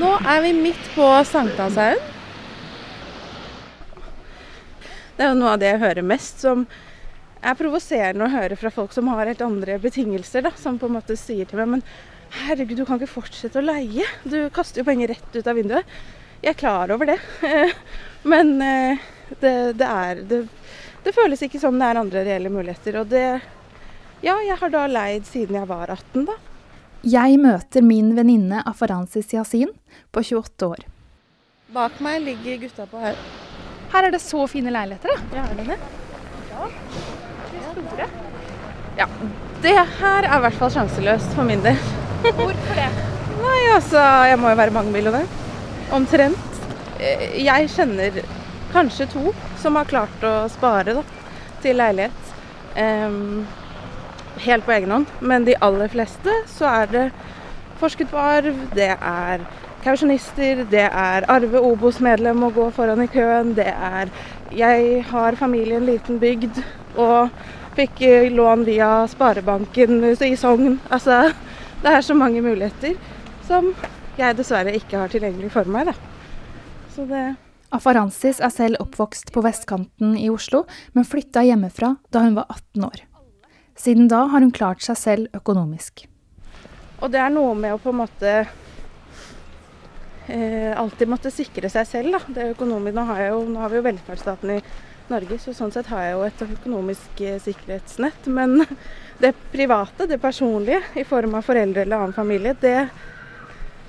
Nå 0.05 0.15
er 0.21 0.45
vi 0.45 0.53
midt 0.69 0.93
på 0.93 1.09
Sankthanshaugen. 1.33 2.20
Det 5.21 5.27
er 5.27 5.35
jo 5.35 5.41
noe 5.43 5.51
av 5.53 5.59
det 5.61 5.69
jeg 5.69 5.81
hører 5.83 6.05
mest 6.09 6.39
som 6.41 6.63
er 7.45 7.57
provoserende 7.59 8.25
å 8.25 8.33
høre 8.33 8.57
fra 8.57 8.71
folk 8.73 8.95
som 8.97 9.11
har 9.13 9.29
helt 9.29 9.43
andre 9.45 9.75
betingelser. 9.83 10.47
Da, 10.47 10.53
som 10.57 10.79
på 10.81 10.89
en 10.89 10.95
måte 10.95 11.13
sier 11.21 11.45
til 11.45 11.61
meg 11.61 11.69
men 11.75 11.83
herregud, 12.47 12.79
du 12.81 12.87
kan 12.89 12.97
ikke 12.97 13.19
fortsette 13.19 13.61
å 13.61 13.67
leie. 13.67 14.07
Du 14.25 14.39
kaster 14.57 14.81
jo 14.81 14.87
penger 14.89 15.13
rett 15.13 15.37
ut 15.37 15.51
av 15.51 15.61
vinduet. 15.61 15.99
Jeg 16.41 16.55
er 16.55 16.57
klar 16.63 16.95
over 16.95 17.11
det. 17.13 17.19
Men 18.33 18.55
eh, 18.65 19.03
det, 19.43 19.53
det 19.83 19.91
er 19.91 20.23
det, 20.31 20.39
det 21.05 21.13
føles 21.13 21.45
ikke 21.45 21.61
som 21.61 21.77
det 21.77 21.91
er 21.91 22.01
andre 22.01 22.25
reelle 22.25 22.53
muligheter. 22.57 23.03
Og 23.03 23.13
det 23.13 23.27
Ja, 24.25 24.39
jeg 24.41 24.57
har 24.63 24.73
da 24.73 24.87
leid 24.89 25.29
siden 25.29 25.61
jeg 25.61 25.69
var 25.69 25.93
18, 25.93 26.31
da. 26.33 26.39
Jeg 27.05 27.37
møter 27.45 27.85
min 27.85 28.15
venninne 28.17 28.65
Afaransis 28.65 29.37
Yasin 29.37 29.77
på 30.17 30.25
28 30.25 30.73
år. 30.73 30.89
Bak 31.77 32.01
meg 32.01 32.25
ligger 32.25 32.65
gutta 32.65 32.89
på 32.89 33.05
her. 33.93 34.09
Er 34.09 34.15
det 34.15 34.23
så 34.23 34.47
fine 34.51 34.73
leiligheter, 34.75 35.13
da. 35.15 35.39
Ja, 35.39 35.45
er 35.45 35.61
det 35.61 35.67
det? 35.73 35.79
Ja. 36.51 36.69
De 37.53 37.63
store. 37.69 38.09
Ja. 38.99 39.07
Det 39.63 39.77
her 40.01 40.27
er 40.27 40.37
i 40.37 40.43
hvert 40.47 40.59
fall 40.61 40.73
sjanseløst 40.73 41.35
for 41.37 41.49
min 41.49 41.63
del. 41.65 41.79
Hvorfor 42.25 42.77
det? 42.79 42.89
Nei, 43.45 43.61
altså 43.75 44.01
Jeg 44.29 44.39
må 44.41 44.53
jo 44.53 44.61
være 44.61 44.77
mangemillionær. 44.77 45.31
Omtrent. 45.97 46.61
Eh, 47.01 47.41
jeg 47.45 47.71
kjenner 47.73 48.21
kanskje 48.73 49.09
to 49.11 49.33
som 49.61 49.77
har 49.77 49.89
klart 49.91 50.27
å 50.27 50.35
spare 50.53 50.95
da, 51.01 51.05
til 51.65 51.81
leilighet. 51.81 52.37
Um, 52.77 53.47
helt 54.45 54.65
på 54.65 54.75
egen 54.77 54.93
hånd. 54.95 55.11
Men 55.21 55.45
de 55.49 55.57
aller 55.65 55.91
fleste 55.93 56.35
så 56.53 56.69
er 56.71 56.93
det 56.93 57.07
forsket 57.81 58.11
på 58.13 58.21
arv, 58.21 58.57
det 58.77 58.93
er 58.95 59.45
kausjonister, 59.85 60.65
det 60.71 60.87
er 60.89 61.27
arve 61.31 61.63
Obos-medlem 61.65 62.45
å 62.47 62.53
gå 62.55 62.69
foran 62.77 63.03
i 63.05 63.09
køen, 63.11 63.55
det 63.59 63.71
er 63.71 64.13
jeg 64.51 65.05
har 65.07 65.39
familie 65.39 65.77
i 65.77 65.79
en 65.79 65.87
liten 65.87 66.19
bygd 66.19 66.59
og 66.99 67.31
fikk 67.77 68.03
lån 68.35 68.65
via 68.67 68.91
Sparebanken 69.09 70.03
i 70.11 70.35
Sogn. 70.37 70.81
Altså, 70.91 71.31
det 71.83 71.93
er 71.95 72.03
så 72.03 72.17
mange 72.19 72.43
muligheter 72.43 72.97
som 73.47 73.71
jeg 74.19 74.37
dessverre 74.37 74.75
ikke 74.77 74.99
har 74.99 75.13
tilgjengelig 75.13 75.53
for 75.55 75.71
meg. 75.71 75.93
Da. 75.93 75.95
Så 76.95 77.07
det 77.09 77.29
Afaransis 77.71 78.41
er 78.43 78.51
selv 78.51 78.81
oppvokst 78.83 79.31
på 79.31 79.45
vestkanten 79.47 80.17
i 80.19 80.27
Oslo, 80.33 80.65
men 80.93 81.07
flytta 81.07 81.45
hjemmefra 81.47 81.95
da 82.11 82.25
hun 82.25 82.35
var 82.35 82.51
18 82.51 82.87
år. 82.89 83.05
Siden 83.79 84.11
da 84.11 84.25
har 84.33 84.43
hun 84.43 84.51
klart 84.51 84.83
seg 84.83 84.99
selv 84.99 85.39
økonomisk. 85.39 86.09
Og 87.01 87.13
det 87.15 87.21
er 87.23 87.31
noe 87.31 87.55
med 87.55 87.77
å 87.77 87.79
på 87.81 87.95
en 87.95 88.01
måte 88.03 88.33
eh, 90.31 90.71
alltid 90.79 91.11
måtte 91.11 91.33
sikre 91.35 91.71
seg 91.73 91.89
selv. 91.89 92.15
Da. 92.17 92.21
Det 92.37 92.53
økonomisk, 92.55 92.97
nå, 92.97 93.05
har 93.11 93.27
jo, 93.27 93.43
nå 93.51 93.61
har 93.63 93.73
vi 93.73 93.81
jo 93.81 93.87
velferdsstaten 93.89 94.55
i 94.57 94.61
Norge, 95.11 95.41
så 95.43 95.55
sånn 95.57 95.73
sett 95.75 95.91
har 95.91 96.05
jeg 96.05 96.15
jo 96.15 96.25
et 96.27 96.43
økonomisk 96.47 97.23
eh, 97.27 97.39
sikkerhetsnett. 97.43 98.31
Men 98.31 98.63
det 99.23 99.35
private, 99.53 100.07
det 100.11 100.21
personlige, 100.23 100.83
i 100.95 101.07
form 101.09 101.37
av 101.39 101.47
foreldre 101.47 101.85
eller 101.85 101.99
annen 101.99 102.17
familie, 102.17 102.55
det, 102.63 102.77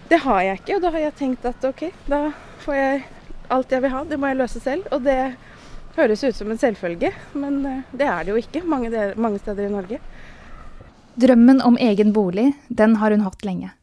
det 0.09 0.21
har 0.25 0.43
jeg 0.47 0.61
ikke. 0.61 0.77
Og 0.77 0.85
da 0.85 0.93
har 0.97 1.05
jeg 1.07 1.17
tenkt 1.21 1.47
at 1.49 1.69
OK, 1.69 1.87
da 2.09 2.27
får 2.65 2.79
jeg 2.79 3.01
alt 3.51 3.73
jeg 3.75 3.83
vil 3.83 3.93
ha, 3.93 4.03
det 4.07 4.19
må 4.19 4.31
jeg 4.31 4.39
løse 4.39 4.61
selv. 4.63 4.87
Og 4.95 5.03
det 5.05 5.19
høres 5.97 6.23
ut 6.23 6.37
som 6.37 6.51
en 6.51 6.61
selvfølge, 6.61 7.11
men 7.37 7.61
eh, 7.67 7.83
det 7.91 8.07
er 8.07 8.25
det 8.25 8.33
jo 8.33 8.41
ikke 8.41 8.65
mange, 8.65 9.11
mange 9.19 9.43
steder 9.43 9.67
i 9.67 9.75
Norge. 9.75 10.01
Drømmen 11.21 11.59
om 11.67 11.77
egen 11.77 12.13
bolig, 12.15 12.53
den 12.69 12.95
har 13.01 13.11
hun 13.11 13.25
hatt 13.27 13.43
lenge. 13.45 13.73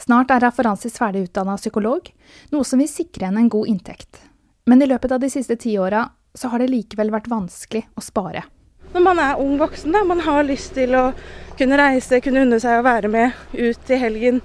Snart 0.00 0.30
er 0.34 0.46
Afaransis 0.48 0.98
ferdig 0.98 1.26
utdanna 1.28 1.56
psykolog, 1.60 2.08
noe 2.52 2.66
som 2.66 2.80
vil 2.80 2.90
sikre 2.90 3.28
henne 3.28 3.44
en 3.44 3.52
god 3.52 3.68
inntekt. 3.68 4.22
Men 4.68 4.82
i 4.82 4.88
løpet 4.88 5.12
av 5.12 5.20
de 5.22 5.30
siste 5.32 5.56
ti 5.60 5.76
åra 5.78 6.06
så 6.36 6.50
har 6.52 6.62
det 6.62 6.70
likevel 6.70 7.10
vært 7.12 7.30
vanskelig 7.30 7.84
å 7.98 8.04
spare. 8.04 8.44
Når 8.90 9.02
man 9.06 9.20
er 9.22 9.38
ung 9.38 9.56
voksen, 9.58 9.92
da, 9.94 10.02
man 10.06 10.22
har 10.24 10.46
lyst 10.46 10.74
til 10.74 10.94
å 10.98 11.10
kunne 11.58 11.78
reise, 11.78 12.20
kunne 12.24 12.42
unne 12.46 12.58
seg 12.62 12.80
å 12.80 12.86
være 12.86 13.10
med 13.10 13.36
ut 13.54 13.80
til 13.86 14.00
helgen, 14.02 14.40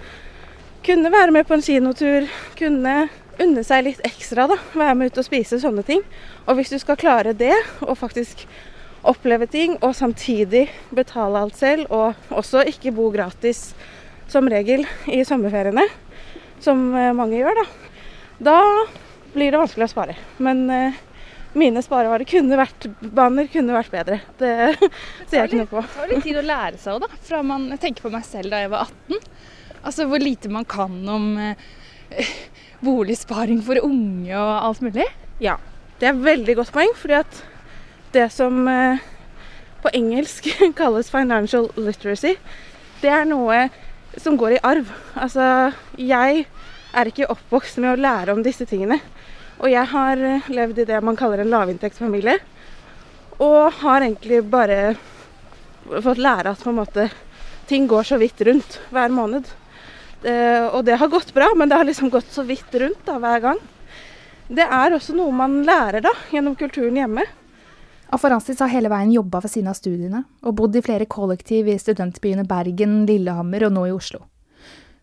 kunne 0.86 1.10
være 1.14 1.34
med 1.34 1.48
på 1.48 1.56
en 1.56 1.66
kinotur, 1.66 2.28
kunne 2.60 2.96
unne 3.42 3.64
seg 3.66 3.88
litt 3.88 4.04
ekstra, 4.06 4.46
da. 4.52 4.58
Være 4.78 4.96
med 5.00 5.12
ut 5.12 5.20
og 5.22 5.28
spise 5.28 5.60
sånne 5.62 5.84
ting. 5.88 6.04
Og 6.46 6.60
hvis 6.60 6.74
du 6.74 6.78
skal 6.82 7.00
klare 7.00 7.34
det, 7.38 7.56
og 7.82 7.98
faktisk 7.98 8.46
oppleve 9.06 9.48
ting, 9.50 9.78
og 9.82 9.96
samtidig 9.98 10.68
betale 10.96 11.42
alt 11.42 11.58
selv, 11.58 11.90
og 11.90 12.14
også 12.34 12.66
ikke 12.70 12.94
bo 12.96 13.10
gratis 13.14 13.72
som 14.32 14.50
regel 14.50 14.86
i 15.12 15.22
sommerferiene, 15.28 15.86
som 16.64 16.88
eh, 16.96 17.14
mange 17.16 17.40
gjør, 17.40 17.62
da, 17.62 17.66
da 18.50 18.60
blir 19.36 19.52
det 19.52 19.62
vanskelig 19.62 19.88
å 19.88 19.92
spare. 19.92 20.16
Men 20.44 20.64
eh, 20.74 21.04
mine 21.56 21.84
sparevarer 21.84 22.28
kunne 22.28 22.60
vært 22.60 22.88
baner 23.16 23.48
kunne 23.52 23.76
vært 23.76 23.94
bedre. 23.94 24.20
Det 24.40 24.52
ser 25.30 25.42
jeg 25.42 25.50
ikke 25.50 25.62
noe 25.62 25.72
på. 25.72 25.84
Det 25.84 25.96
tar 25.96 26.12
litt 26.12 26.28
tid 26.28 26.42
å 26.42 26.46
lære 26.46 26.82
seg 26.82 26.98
òg, 26.98 27.06
da. 27.06 27.22
Fra 27.30 27.42
man 27.46 27.70
tenker 27.82 28.06
på 28.06 28.14
meg 28.14 28.28
selv 28.28 28.52
da 28.54 28.64
jeg 28.64 28.74
var 28.74 28.90
18. 28.90 29.32
Altså 29.86 30.08
hvor 30.10 30.24
lite 30.24 30.52
man 30.52 30.68
kan 30.68 30.98
om 31.12 31.32
eh, 31.42 31.66
boligsparing 32.86 33.62
for 33.66 33.80
unge 33.86 34.36
og 34.36 34.54
alt 34.58 34.84
mulig. 34.86 35.08
Ja, 35.44 35.60
det 36.00 36.10
er 36.10 36.16
et 36.16 36.26
veldig 36.26 36.58
godt 36.60 36.74
poeng. 36.76 36.96
fordi 36.98 37.20
at 37.22 37.44
det 38.16 38.30
som 38.32 38.68
eh, 38.72 39.04
på 39.84 39.92
engelsk 39.94 40.48
kalles 40.80 41.12
financial 41.14 41.70
literacy, 41.78 42.36
det 43.04 43.12
er 43.12 43.28
noe 43.30 43.68
som 44.22 44.38
går 44.38 44.56
i 44.56 44.62
arv. 44.64 44.90
Altså, 45.14 45.72
jeg 46.00 46.46
er 46.96 47.10
ikke 47.10 47.30
oppvokst 47.32 47.80
med 47.84 47.94
å 47.94 48.00
lære 48.00 48.36
om 48.36 48.44
disse 48.46 48.68
tingene. 48.70 49.00
Og 49.60 49.70
jeg 49.72 49.88
har 49.92 50.22
eh, 50.22 50.50
levd 50.52 50.82
i 50.84 50.88
det 50.88 51.02
man 51.04 51.18
kaller 51.20 51.44
en 51.44 51.52
lavinntektsfamilie. 51.52 52.38
Og 53.44 53.82
har 53.82 54.06
egentlig 54.06 54.42
bare 54.48 54.96
fått 55.86 56.22
lære 56.22 56.56
at 56.56 56.64
på 56.64 56.72
en 56.72 56.80
måte 56.80 57.10
ting 57.70 57.88
går 57.90 58.08
så 58.08 58.20
vidt 58.22 58.42
rundt 58.48 58.80
hver 58.94 59.14
måned. 59.14 59.48
Det, 60.22 60.36
og 60.72 60.86
det 60.88 60.98
har 60.98 61.12
gått 61.12 61.34
bra, 61.36 61.52
men 61.58 61.70
det 61.70 61.78
har 61.78 61.88
liksom 61.88 62.10
gått 62.14 62.32
så 62.34 62.46
vidt 62.48 62.74
rundt 62.82 63.04
da, 63.06 63.20
hver 63.22 63.42
gang. 63.44 63.60
Det 64.48 64.66
er 64.66 64.94
også 64.94 65.16
noe 65.18 65.34
man 65.34 65.60
lærer 65.66 66.04
da, 66.06 66.14
gjennom 66.32 66.56
kulturen 66.58 66.98
hjemme. 66.98 67.26
Afaransis 68.14 68.60
har 68.62 68.70
hele 68.70 68.90
veien 68.92 69.12
jobba 69.12 69.42
ved 69.42 69.52
siden 69.52 69.72
av 69.72 69.78
studiene, 69.78 70.24
og 70.46 70.56
bodd 70.60 70.76
i 70.78 70.84
flere 70.86 71.08
kollektiv 71.10 71.70
i 71.72 71.78
studentbyene 71.82 72.46
Bergen, 72.48 73.04
Lillehammer 73.10 73.66
og 73.68 73.74
nå 73.76 73.86
i 73.90 73.94
Oslo. 73.96 74.22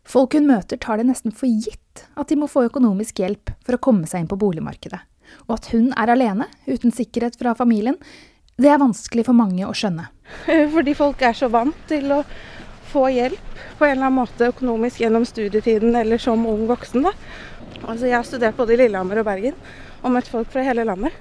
Folk 0.08 0.34
hun 0.34 0.48
møter 0.48 0.78
tar 0.82 0.98
det 0.98 1.06
nesten 1.08 1.34
for 1.34 1.46
gitt 1.46 2.04
at 2.18 2.30
de 2.30 2.38
må 2.38 2.48
få 2.50 2.66
økonomisk 2.66 3.22
hjelp 3.22 3.52
for 3.62 3.76
å 3.76 3.82
komme 3.82 4.08
seg 4.10 4.22
inn 4.22 4.30
på 4.30 4.38
boligmarkedet. 4.38 4.98
Og 5.46 5.56
at 5.56 5.68
hun 5.72 5.92
er 5.98 6.12
alene, 6.12 6.48
uten 6.66 6.94
sikkerhet 6.94 7.38
fra 7.38 7.54
familien, 7.58 7.98
det 8.60 8.70
er 8.70 8.82
vanskelig 8.82 9.24
for 9.26 9.36
mange 9.36 9.64
å 9.66 9.74
skjønne. 9.74 10.08
Fordi 10.74 10.94
folk 10.98 11.22
er 11.24 11.38
så 11.38 11.48
vant 11.52 11.78
til 11.90 12.10
å 12.14 12.22
få 12.92 13.06
hjelp 13.14 13.62
på 13.78 13.86
en 13.86 13.94
eller 13.94 14.08
annen 14.08 14.18
måte 14.20 14.50
økonomisk 14.52 15.00
gjennom 15.02 15.24
studietiden 15.26 15.96
eller 15.96 16.20
som 16.20 16.44
ung 16.46 16.66
voksen. 16.68 17.06
da. 17.06 17.14
Altså 17.86 18.06
Jeg 18.06 18.18
har 18.18 18.28
studert 18.28 18.58
både 18.58 18.74
i 18.74 18.82
Lillehammer 18.82 19.22
og 19.22 19.26
Bergen 19.30 19.56
og 20.02 20.12
møtt 20.12 20.28
folk 20.28 20.50
fra 20.52 20.64
hele 20.66 20.84
landet. 20.86 21.14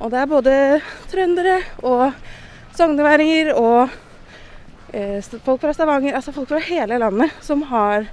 Og 0.00 0.10
det 0.12 0.20
er 0.20 0.30
både 0.30 0.56
trøndere 1.12 1.60
og 1.86 2.16
sogneværinger 2.74 3.52
og 3.54 3.92
eh, 4.94 5.22
folk 5.44 5.62
fra 5.62 5.72
Stavanger, 5.76 6.16
altså 6.16 6.34
folk 6.34 6.50
fra 6.50 6.62
hele 6.62 6.98
landet 6.98 7.34
som 7.44 7.62
har 7.70 8.08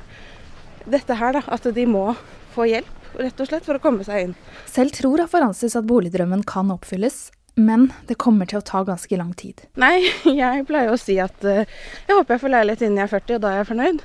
dette 0.86 1.18
her, 1.18 1.38
da, 1.38 1.44
at 1.54 1.68
de 1.76 1.86
må 1.90 2.12
få 2.56 2.68
hjelp 2.70 3.20
rett 3.20 3.44
og 3.44 3.50
slett 3.50 3.68
for 3.68 3.78
å 3.78 3.84
komme 3.84 4.06
seg 4.08 4.28
inn. 4.28 4.34
Selv 4.70 4.96
tror 4.96 5.24
Afaransis 5.26 5.76
at 5.78 5.88
boligdrømmen 5.90 6.46
kan 6.48 6.72
oppfylles, 6.74 7.30
men 7.60 7.90
det 8.08 8.20
kommer 8.22 8.48
til 8.48 8.62
å 8.62 8.66
ta 8.66 8.84
ganske 8.88 9.18
lang 9.20 9.34
tid. 9.38 9.66
Nei, 9.82 9.98
jeg 10.42 10.66
pleier 10.70 10.94
å 10.94 11.00
si 11.00 11.18
at 11.22 11.36
uh, 11.44 11.64
jeg 11.66 12.16
håper 12.16 12.38
jeg 12.38 12.44
får 12.46 12.56
leilighet 12.56 12.86
innen 12.88 13.02
jeg 13.02 13.10
er 13.10 13.16
40, 13.18 13.38
og 13.38 13.44
da 13.44 13.52
er 13.52 13.62
jeg 13.62 13.72
fornøyd. 13.72 14.04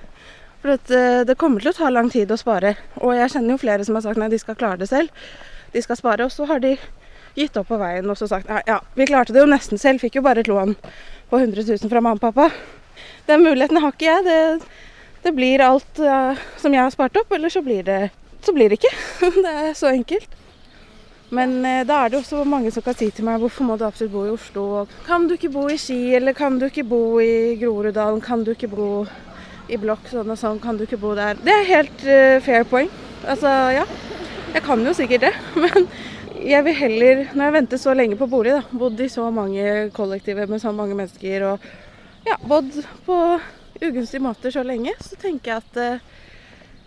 For 0.64 0.75
at, 0.75 0.90
uh, 0.90 1.21
det 1.28 1.38
kommer 1.40 1.62
til 1.62 1.73
å 1.73 1.78
ta 1.78 1.92
lang 1.92 2.11
tid 2.12 2.33
å 2.33 2.40
spare. 2.40 2.75
Og 3.02 3.14
jeg 3.14 3.33
kjenner 3.37 3.54
jo 3.54 3.62
flere 3.62 3.87
som 3.87 3.99
har 3.99 4.06
sagt 4.09 4.21
nei, 4.21 4.33
de 4.33 4.42
skal 4.42 4.59
klare 4.59 4.83
det 4.83 4.90
selv. 4.90 5.30
De 5.75 5.83
skal 5.85 5.99
spare, 6.00 6.26
og 6.26 6.35
så 6.35 6.49
har 6.50 6.62
de 6.64 6.75
gitt 7.37 7.57
opp 7.61 7.69
på 7.69 7.78
veien 7.81 8.09
og 8.11 8.19
så 8.19 8.28
sagt 8.31 8.49
ja, 8.49 8.81
vi 8.97 9.07
klarte 9.09 9.35
det 9.35 9.43
jo 9.43 9.50
nesten 9.50 9.81
selv, 9.81 10.00
fikk 10.02 10.19
jo 10.19 10.25
bare 10.25 10.43
et 10.43 10.50
lån 10.50 10.75
på 11.31 11.38
100 11.38 11.62
000 11.69 11.90
fra 11.90 12.00
mamma 12.00 12.19
og 12.19 12.23
pappa. 12.23 12.50
Den 13.26 13.43
muligheten 13.43 13.81
har 13.83 13.93
ikke 13.93 14.07
jeg. 14.07 14.25
Det, 14.25 14.69
det 15.26 15.35
blir 15.35 15.64
alt 15.64 16.00
uh, 16.00 16.38
som 16.61 16.75
jeg 16.75 16.85
har 16.85 16.95
spart 16.95 17.19
opp, 17.19 17.33
eller 17.35 17.52
så 17.52 17.62
blir 17.66 17.83
det, 17.87 18.00
så 18.47 18.55
blir 18.55 18.71
det 18.71 18.78
ikke. 18.81 18.95
det 19.45 19.55
er 19.66 19.73
så 19.75 19.90
enkelt. 19.90 20.37
Men 21.35 21.59
uh, 21.64 21.83
da 21.87 22.05
er 22.05 22.12
det 22.12 22.21
også 22.21 22.45
mange 22.47 22.71
som 22.71 22.85
kan 22.87 22.97
si 22.97 23.11
til 23.11 23.26
meg 23.26 23.43
hvorfor 23.43 23.66
må 23.66 23.76
du 23.76 23.87
absolutt 23.88 24.14
bo 24.14 24.26
i 24.28 24.35
Oslo? 24.35 24.87
Kan 25.09 25.26
du 25.26 25.35
ikke 25.35 25.52
bo 25.57 25.66
i 25.69 25.78
Ski, 25.81 26.14
eller 26.19 26.37
kan 26.37 26.61
du 26.61 26.69
ikke 26.69 26.87
bo 26.87 27.19
i 27.23 27.57
Groruddalen? 27.61 28.23
Kan 28.23 28.47
du 28.47 28.55
ikke 28.55 28.71
bo 28.71 28.90
i 29.66 29.78
blokk 29.83 30.07
sånn 30.12 30.31
og 30.31 30.38
sånn? 30.38 30.62
Kan 30.62 30.78
du 30.78 30.87
ikke 30.87 31.02
bo 31.02 31.16
der? 31.19 31.38
Det 31.43 31.55
er 31.55 31.73
helt 31.75 32.07
uh, 32.07 32.37
fair 32.47 32.69
poeng. 32.71 32.93
Altså, 33.26 33.50
ja. 33.75 33.87
Jeg 34.55 34.62
kan 34.64 34.81
jo 34.87 34.93
sikkert 34.97 35.26
det, 35.26 35.35
men 35.66 35.90
jeg 36.47 36.65
vil 36.67 36.76
heller, 36.79 37.23
når 37.35 37.49
jeg 37.49 37.55
venter 37.57 37.81
så 37.81 37.95
lenge 37.97 38.19
på 38.19 38.29
bolig, 38.31 38.53
da, 38.55 38.79
bodd 38.79 39.00
i 39.03 39.09
så 39.11 39.26
mange 39.35 39.91
kollektiver 39.97 40.47
med 40.50 40.62
så 40.62 40.73
mange 40.75 40.95
mennesker 40.99 41.47
og 41.49 41.65
ja, 42.26 42.37
bodd 42.47 42.71
på 43.07 43.17
ugunstige 43.83 44.23
måter 44.23 44.55
så 44.55 44.62
lenge, 44.67 44.95
så 45.03 45.19
tenker 45.21 45.53
jeg 45.53 45.65
at 45.65 45.81
eh, 45.83 46.05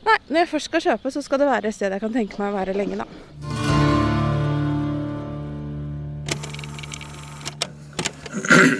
nei, 0.08 0.18
når 0.30 0.42
jeg 0.44 0.52
først 0.54 0.72
skal 0.72 0.86
kjøpe, 0.88 1.12
så 1.12 1.24
skal 1.26 1.44
det 1.44 1.52
være 1.52 1.72
et 1.72 1.78
sted 1.78 1.96
jeg 1.96 2.04
kan 2.06 2.16
tenke 2.16 2.40
meg 2.40 2.54
å 2.54 2.58
være 2.60 2.78
lenge, 2.78 3.04
da. 3.04 3.08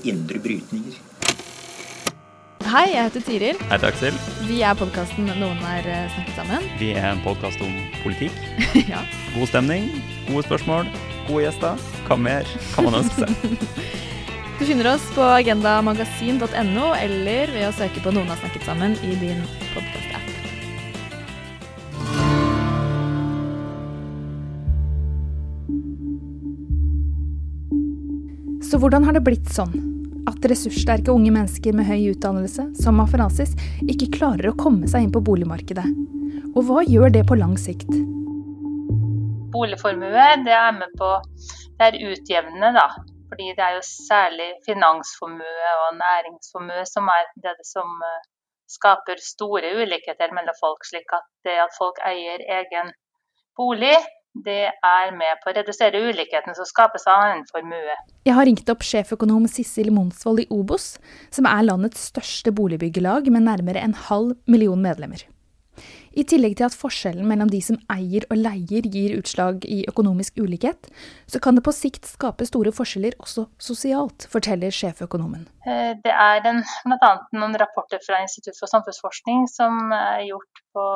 Indre 0.08 0.40
brytninger. 0.40 1.09
Hei, 2.70 2.92
jeg 2.94 3.08
heter 3.08 3.24
Tiril. 3.26 3.62
Hei, 3.66 3.78
takk 3.82 3.96
Aksel. 3.96 4.18
Vi 4.46 4.60
er 4.62 4.76
podkasten 4.78 5.26
'Noen 5.26 5.58
har 5.64 5.88
eh, 5.90 6.12
snakket 6.14 6.36
sammen'. 6.38 6.68
Vi 6.78 6.92
er 6.94 7.08
en 7.16 7.22
podkast 7.24 7.58
om 7.66 7.72
politikk. 8.04 8.36
ja. 8.92 9.00
God 9.34 9.50
stemning, 9.50 9.88
gode 10.28 10.44
spørsmål, 10.46 10.92
gode 11.26 11.48
gjester. 11.48 11.82
Hva 12.06 12.20
mer 12.22 12.46
kan 12.76 12.86
man 12.86 13.00
ønske 13.02 13.26
seg? 13.26 13.66
Du 14.60 14.66
finner 14.68 14.92
oss 14.92 15.06
på 15.16 15.24
agendamagasin.no 15.24 16.92
eller 17.00 17.50
ved 17.56 17.66
å 17.72 17.74
søke 17.74 18.06
på 18.06 18.14
'Noen 18.14 18.30
har 18.30 18.38
snakket 18.44 18.70
sammen' 18.70 19.00
i 19.02 19.18
din 19.18 19.42
podkast-app. 19.74 20.28
Så 28.62 28.78
hvordan 28.78 29.10
har 29.10 29.18
det 29.18 29.26
blitt 29.26 29.50
sånn 29.50 29.89
at 30.30 30.46
ressurssterke 30.52 31.12
unge 31.14 31.34
mennesker 31.34 31.76
med 31.76 31.88
høy 31.90 32.12
utdannelse, 32.14 32.70
som 32.80 33.02
Afrasis, 33.04 33.56
ikke 33.90 34.12
klarer 34.20 34.52
å 34.52 34.58
komme 34.60 34.90
seg 34.90 35.08
inn 35.08 35.14
på 35.14 35.24
boligmarkedet? 35.26 35.86
Og 36.56 36.66
hva 36.68 36.84
gjør 36.86 37.14
det 37.14 37.26
på 37.30 37.38
lang 37.40 37.56
sikt? 37.60 37.90
Boligformue 39.54 40.28
det 40.46 40.54
er 40.54 40.76
med 40.78 40.94
på 41.00 41.10
det 41.80 41.88
er 41.88 42.02
utjevnende, 42.12 42.74
da. 42.76 42.88
Fordi 43.30 43.54
det 43.56 43.64
er 43.64 43.78
jo 43.78 43.86
særlig 43.86 44.50
finansformue 44.66 45.74
og 45.84 45.98
næringsformue 46.00 46.86
som 46.90 47.10
er 47.14 47.28
det 47.44 47.54
som 47.68 47.92
eh, 48.08 48.24
skaper 48.74 49.22
store 49.22 49.72
ulikheter 49.78 50.34
mellom 50.36 50.58
folk. 50.60 50.84
Slik 50.90 51.14
at 51.16 51.28
det 51.48 51.60
at 51.64 51.78
folk 51.78 52.02
eier 52.10 52.42
egen 52.60 52.92
bolig, 53.60 53.96
det 54.46 54.70
er 54.72 55.16
med 55.16 55.42
på 55.42 55.52
å 55.52 55.56
redusere 55.58 56.02
ulikheten 56.10 56.56
som 56.58 56.68
skapes 56.68 57.08
av 57.10 57.26
en 57.32 57.44
formue. 57.50 57.98
Jeg 58.28 58.38
har 58.38 58.48
ringt 58.50 58.70
opp 58.72 58.86
sjeføkonom 58.86 59.48
Sissel 59.52 59.92
Monsvold 59.96 60.46
i 60.46 60.48
Obos, 60.54 60.94
som 61.34 61.50
er 61.50 61.66
landets 61.68 62.10
største 62.12 62.54
boligbyggelag 62.56 63.32
med 63.34 63.48
nærmere 63.50 63.84
en 63.84 63.98
halv 64.08 64.38
million 64.48 64.82
medlemmer. 64.84 65.26
I 66.20 66.26
tillegg 66.28 66.56
til 66.58 66.66
at 66.68 66.76
forskjellen 66.76 67.28
mellom 67.30 67.50
de 67.52 67.60
som 67.64 67.78
eier 67.94 68.26
og 68.30 68.40
leier 68.42 68.88
gir 68.92 69.16
utslag 69.20 69.66
i 69.70 69.84
økonomisk 69.90 70.40
ulikhet, 70.42 70.90
så 71.30 71.42
kan 71.44 71.58
det 71.58 71.64
på 71.66 71.74
sikt 71.76 72.10
skape 72.10 72.48
store 72.50 72.74
forskjeller 72.76 73.18
også 73.22 73.46
sosialt, 73.62 74.26
forteller 74.32 74.74
sjeføkonomen. 74.74 75.46
Eh, 75.70 75.94
det 76.04 76.14
er 76.14 76.42
bl.a. 76.44 77.12
noen 77.38 77.60
rapporter 77.62 78.02
fra 78.06 78.22
Institutt 78.26 78.58
for 78.60 78.72
samfunnsforskning 78.72 79.46
som 79.52 79.94
er 79.96 80.26
gjort 80.32 80.64
på 80.76 80.88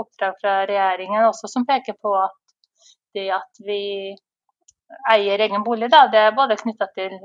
oppdrag 0.00 0.38
fra 0.40 0.54
regjeringen, 0.70 1.26
også 1.28 1.50
som 1.50 1.66
peker 1.68 1.98
på 2.00 2.14
at 2.22 2.39
det 3.16 3.30
at 3.36 3.64
vi 3.66 3.80
eier 5.10 5.42
egen 5.46 5.64
bolig, 5.66 5.90
da, 5.92 6.06
det 6.10 6.22
er 6.28 6.36
både 6.36 6.58
knytta 6.60 6.90
til 6.96 7.18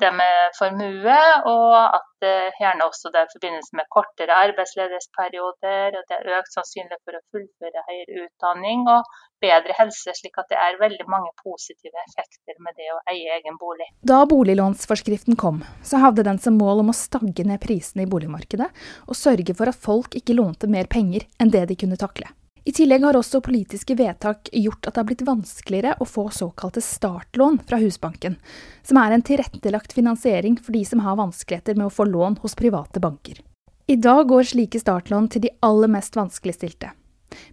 det 0.00 0.10
med 0.14 0.54
formue, 0.58 1.16
og 1.50 1.72
at 1.96 2.06
det 2.22 2.34
gjerne 2.60 2.86
også 2.86 3.10
det 3.10 3.18
er 3.18 3.26
i 3.26 3.34
forbindelse 3.34 3.78
med 3.78 3.88
kortere 3.90 4.36
arbeidsledighetsperioder, 4.46 5.96
og 5.98 6.04
det 6.06 6.18
er 6.18 6.38
økt 6.38 6.54
sannsynlighet 6.54 7.02
for 7.02 7.18
å 7.18 7.22
fullføre 7.34 7.84
høyere 7.88 8.26
utdanning 8.26 8.86
og 8.92 9.10
bedre 9.42 9.74
helse, 9.80 10.14
slik 10.14 10.38
at 10.38 10.50
det 10.52 10.58
er 10.60 10.78
veldig 10.78 11.06
mange 11.10 11.32
positive 11.42 12.04
effekter 12.06 12.62
med 12.62 12.78
det 12.78 12.90
å 12.94 13.00
eie 13.10 13.40
egen 13.40 13.58
bolig. 13.58 13.88
Da 14.06 14.22
boliglånsforskriften 14.30 15.38
kom, 15.40 15.64
så 15.82 16.02
hadde 16.04 16.26
den 16.28 16.38
som 16.38 16.60
mål 16.60 16.84
om 16.84 16.94
å 16.94 16.98
stagge 17.00 17.46
ned 17.48 17.62
prisene 17.64 18.06
i 18.06 18.10
boligmarkedet, 18.10 18.70
og 19.08 19.18
sørge 19.18 19.56
for 19.58 19.72
at 19.72 19.86
folk 19.90 20.14
ikke 20.20 20.38
lånte 20.38 20.70
mer 20.70 20.86
penger 20.92 21.26
enn 21.42 21.50
det 21.50 21.66
de 21.72 21.80
kunne 21.80 21.98
takle. 21.98 22.30
I 22.64 22.72
tillegg 22.76 23.04
har 23.06 23.16
også 23.16 23.40
politiske 23.40 23.94
vedtak 23.96 24.50
gjort 24.52 24.84
at 24.84 24.94
det 24.94 25.00
har 25.00 25.08
blitt 25.08 25.24
vanskeligere 25.24 25.94
å 25.96 26.06
få 26.08 26.26
såkalte 26.34 26.82
startlån 26.84 27.62
fra 27.68 27.78
Husbanken, 27.80 28.36
som 28.84 29.00
er 29.00 29.16
en 29.16 29.24
tilrettelagt 29.24 29.94
finansiering 29.96 30.58
for 30.60 30.76
de 30.76 30.84
som 30.84 31.00
har 31.06 31.16
vanskeligheter 31.20 31.78
med 31.78 31.88
å 31.88 31.94
få 31.94 32.04
lån 32.10 32.36
hos 32.42 32.58
private 32.58 33.00
banker. 33.00 33.40
I 33.90 33.96
dag 33.96 34.28
går 34.28 34.52
slike 34.52 34.80
startlån 34.80 35.32
til 35.32 35.48
de 35.48 35.54
aller 35.66 35.90
mest 35.90 36.14
vanskeligstilte. 36.20 36.92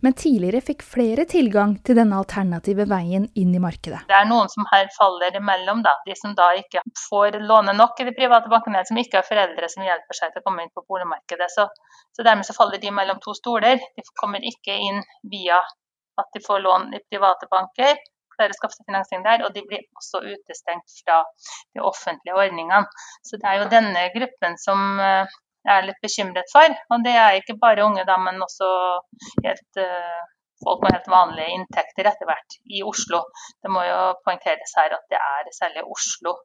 Men 0.06 0.16
tidligere 0.18 0.62
fikk 0.66 0.84
flere 0.86 1.26
tilgang 1.30 1.76
til 1.86 1.98
denne 2.00 2.18
alternative 2.20 2.88
veien 2.90 3.28
inn 3.38 3.56
i 3.56 3.62
markedet. 3.62 4.04
Det 4.10 4.18
er 4.18 4.28
noen 4.30 4.52
som 4.54 4.68
her 4.72 4.90
faller 4.98 5.38
imellom, 5.40 5.84
da. 5.86 5.96
De 6.08 6.16
som 6.18 6.36
da 6.38 6.50
ikke 6.60 6.84
får 7.08 7.40
låne 7.46 7.76
nok 7.78 8.02
i 8.02 8.08
de 8.10 8.16
private 8.18 8.52
bankene, 8.52 8.84
som 8.88 9.00
ikke 9.02 9.22
har 9.22 9.28
foreldre 9.28 9.70
som 9.74 9.86
hjelper 9.86 10.20
seg 10.20 10.34
til 10.34 10.44
å 10.44 10.48
komme 10.50 10.66
inn 10.66 10.74
på 10.76 10.86
boligmarkedet. 10.90 11.50
Så, 11.54 11.68
så 12.16 12.28
dermed 12.28 12.48
så 12.48 12.56
faller 12.58 12.82
de 12.82 12.94
mellom 12.94 13.22
to 13.24 13.36
stoler. 13.38 13.82
De 13.98 14.06
kommer 14.22 14.46
ikke 14.46 14.78
inn 14.90 15.04
via 15.32 15.62
at 16.18 16.30
de 16.34 16.42
får 16.46 16.64
lån 16.66 16.94
i 16.98 17.02
private 17.12 17.50
banker, 17.52 17.98
klarer 18.38 18.54
å 18.54 18.58
skaffe 18.58 18.78
seg 18.78 18.88
finansiering 18.90 19.26
der, 19.26 19.44
og 19.46 19.54
de 19.56 19.64
blir 19.66 19.84
også 19.98 20.22
utestengt 20.26 21.02
fra 21.04 21.20
de 21.76 21.84
offentlige 21.86 22.38
ordningene. 22.38 22.86
Så 23.26 23.40
det 23.42 23.50
er 23.50 23.62
jo 23.62 23.70
denne 23.74 24.08
gruppen 24.16 24.58
som 24.62 25.02
eh, 25.02 25.38
jeg 25.66 25.74
er 25.74 25.88
litt 25.88 26.02
bekymret 26.04 26.52
for. 26.54 26.76
Og 26.94 27.06
det 27.06 27.14
er 27.20 27.40
ikke 27.40 27.58
bare 27.62 27.86
unge, 27.86 28.04
da, 28.08 28.18
men 28.22 28.44
også 28.44 28.68
helt, 29.46 29.80
uh, 29.82 30.22
folk 30.66 30.84
med 30.84 30.96
helt 30.98 31.10
vanlige 31.12 31.56
inntekter 31.56 32.12
etter 32.12 32.30
hvert 32.30 32.60
i 32.78 32.84
Oslo. 32.92 33.24
Det 33.64 33.74
må 33.74 33.84
jo 33.88 33.98
poengteres 34.28 34.78
her 34.80 34.96
at 34.98 35.10
det 35.14 35.20
er 35.22 35.52
særlig 35.58 35.86
Oslo 35.86 36.38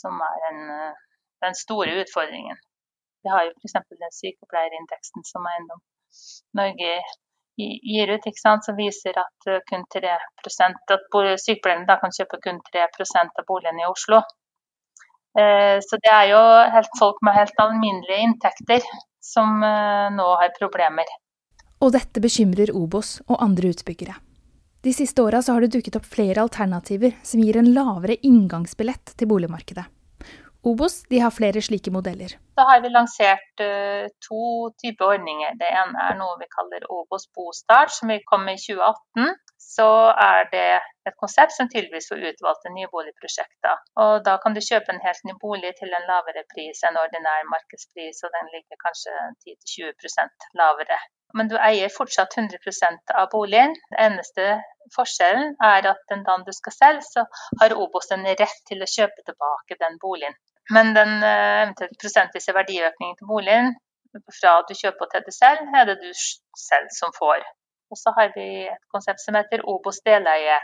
som 0.00 0.18
er 0.30 0.48
en, 0.50 0.64
uh, 0.80 1.22
den 1.44 1.56
store 1.58 2.00
utfordringen. 2.02 2.58
Vi 3.24 3.32
har 3.34 3.46
jo 3.46 3.54
f.eks. 3.56 3.78
den 4.04 4.18
sykepleierindeksen 4.20 5.24
som 5.26 5.46
Eiendom 5.50 5.80
Norge 6.58 6.92
gir 7.58 8.12
ut, 8.14 8.26
ikke 8.30 8.40
sant? 8.40 8.66
som 8.66 8.76
viser 8.78 9.16
at 9.18 9.48
eh, 9.50 9.62
kun 9.70 9.84
3 9.94 10.12
at 10.14 10.50
sykepleierne 11.42 11.98
kan 12.02 12.14
kjøpe 12.18 12.38
kun 12.44 12.60
3 12.70 12.84
av 12.86 13.44
boligene 13.48 13.82
i 13.82 13.90
Oslo. 13.90 14.22
Eh, 15.38 15.78
så 15.84 15.98
det 16.02 16.10
er 16.10 16.30
jo 16.32 16.42
helt 16.74 16.94
folk 16.98 17.20
med 17.22 17.36
helt 17.38 17.60
alminnelige 17.62 18.24
inntekter 18.26 18.86
som 19.22 19.62
eh, 19.62 20.08
nå 20.14 20.28
har 20.40 20.54
problemer. 20.58 21.10
Og 21.78 21.92
dette 21.94 22.22
bekymrer 22.22 22.72
Obos 22.74 23.18
og 23.28 23.38
andre 23.44 23.70
utbyggere. 23.74 24.16
De 24.82 24.94
siste 24.94 25.22
åra 25.22 25.42
har 25.42 25.62
det 25.62 25.72
dukket 25.74 25.98
opp 25.98 26.06
flere 26.06 26.42
alternativer 26.42 27.14
som 27.26 27.42
gir 27.42 27.58
en 27.58 27.70
lavere 27.74 28.18
inngangsbillett 28.26 29.14
til 29.18 29.30
boligmarkedet. 29.30 29.84
Obos 30.66 31.02
de 31.10 31.20
har 31.22 31.34
flere 31.34 31.62
slike 31.62 31.90
modeller. 31.94 32.34
Da 32.58 32.64
har 32.66 32.80
vi 32.82 32.90
lansert 32.90 33.62
uh, 33.62 34.06
to 34.26 34.70
typer 34.82 35.14
ordninger. 35.14 35.54
Det 35.58 35.68
ene 35.70 36.06
er 36.08 36.16
noe 36.18 36.34
vi 36.40 36.48
kaller 36.50 36.86
Obos 36.90 37.28
bostart, 37.34 37.94
som 37.94 38.10
vi 38.10 38.18
kom 38.26 38.42
med 38.46 38.58
i 38.58 38.64
2018 38.64 39.34
så 39.58 39.88
er 40.14 40.48
det 40.52 40.80
et 41.08 41.16
konsept 41.20 41.54
som 41.56 41.68
tilbys 41.72 42.08
for 42.10 42.22
utvalgte 42.30 42.72
nye 42.74 42.88
boligprosjekter. 42.92 43.76
Og 44.04 44.24
da 44.26 44.36
kan 44.42 44.54
du 44.54 44.62
kjøpe 44.62 44.94
en 44.94 45.02
helt 45.04 45.28
ny 45.28 45.34
bolig 45.42 45.72
til 45.80 45.94
en 45.98 46.08
lavere 46.10 46.44
pris 46.54 46.82
enn 46.86 46.98
ordinær 47.02 47.46
markedspris, 47.52 48.22
og 48.24 48.34
den 48.36 48.50
ligger 48.54 48.80
kanskje 48.86 49.14
10-20% 49.46 50.50
lavere. 50.62 50.98
Men 51.36 51.50
du 51.50 51.56
eier 51.60 51.92
fortsatt 51.92 52.36
100% 52.40 53.12
av 53.20 53.28
boligen. 53.34 53.74
Den 53.90 53.98
eneste 54.06 54.46
forskjellen 54.94 55.56
er 55.64 55.90
at 55.90 56.00
den 56.12 56.24
dagen 56.28 56.46
du 56.46 56.54
skal 56.56 56.76
selge, 56.76 57.04
så 57.08 57.26
har 57.60 57.76
Obos 57.76 58.08
en 58.14 58.24
rett 58.28 58.62
til 58.70 58.84
å 58.84 58.92
kjøpe 58.94 59.26
tilbake 59.26 59.76
den 59.82 59.98
boligen. 60.04 60.38
Men 60.72 60.94
den 60.96 61.12
eh, 61.24 61.62
eventuelt 61.64 62.00
prosentvise 62.00 62.54
verdiøkningen 62.56 63.20
til 63.20 63.28
boligen 63.28 63.76
fra 64.40 64.58
du 64.68 64.74
kjøper 64.76 65.10
til 65.12 65.24
du 65.26 65.32
selger, 65.36 65.68
er 65.76 65.88
det 65.88 65.98
du 66.00 66.10
selv 66.16 66.92
som 66.96 67.12
får. 67.16 67.44
Og 67.90 68.00
så 68.02 68.12
har 68.16 68.32
vi 68.36 68.48
et 68.68 68.84
konsept 68.94 69.22
som 69.24 69.38
heter 69.38 69.64
Obos 69.72 70.00
deleie. 70.06 70.58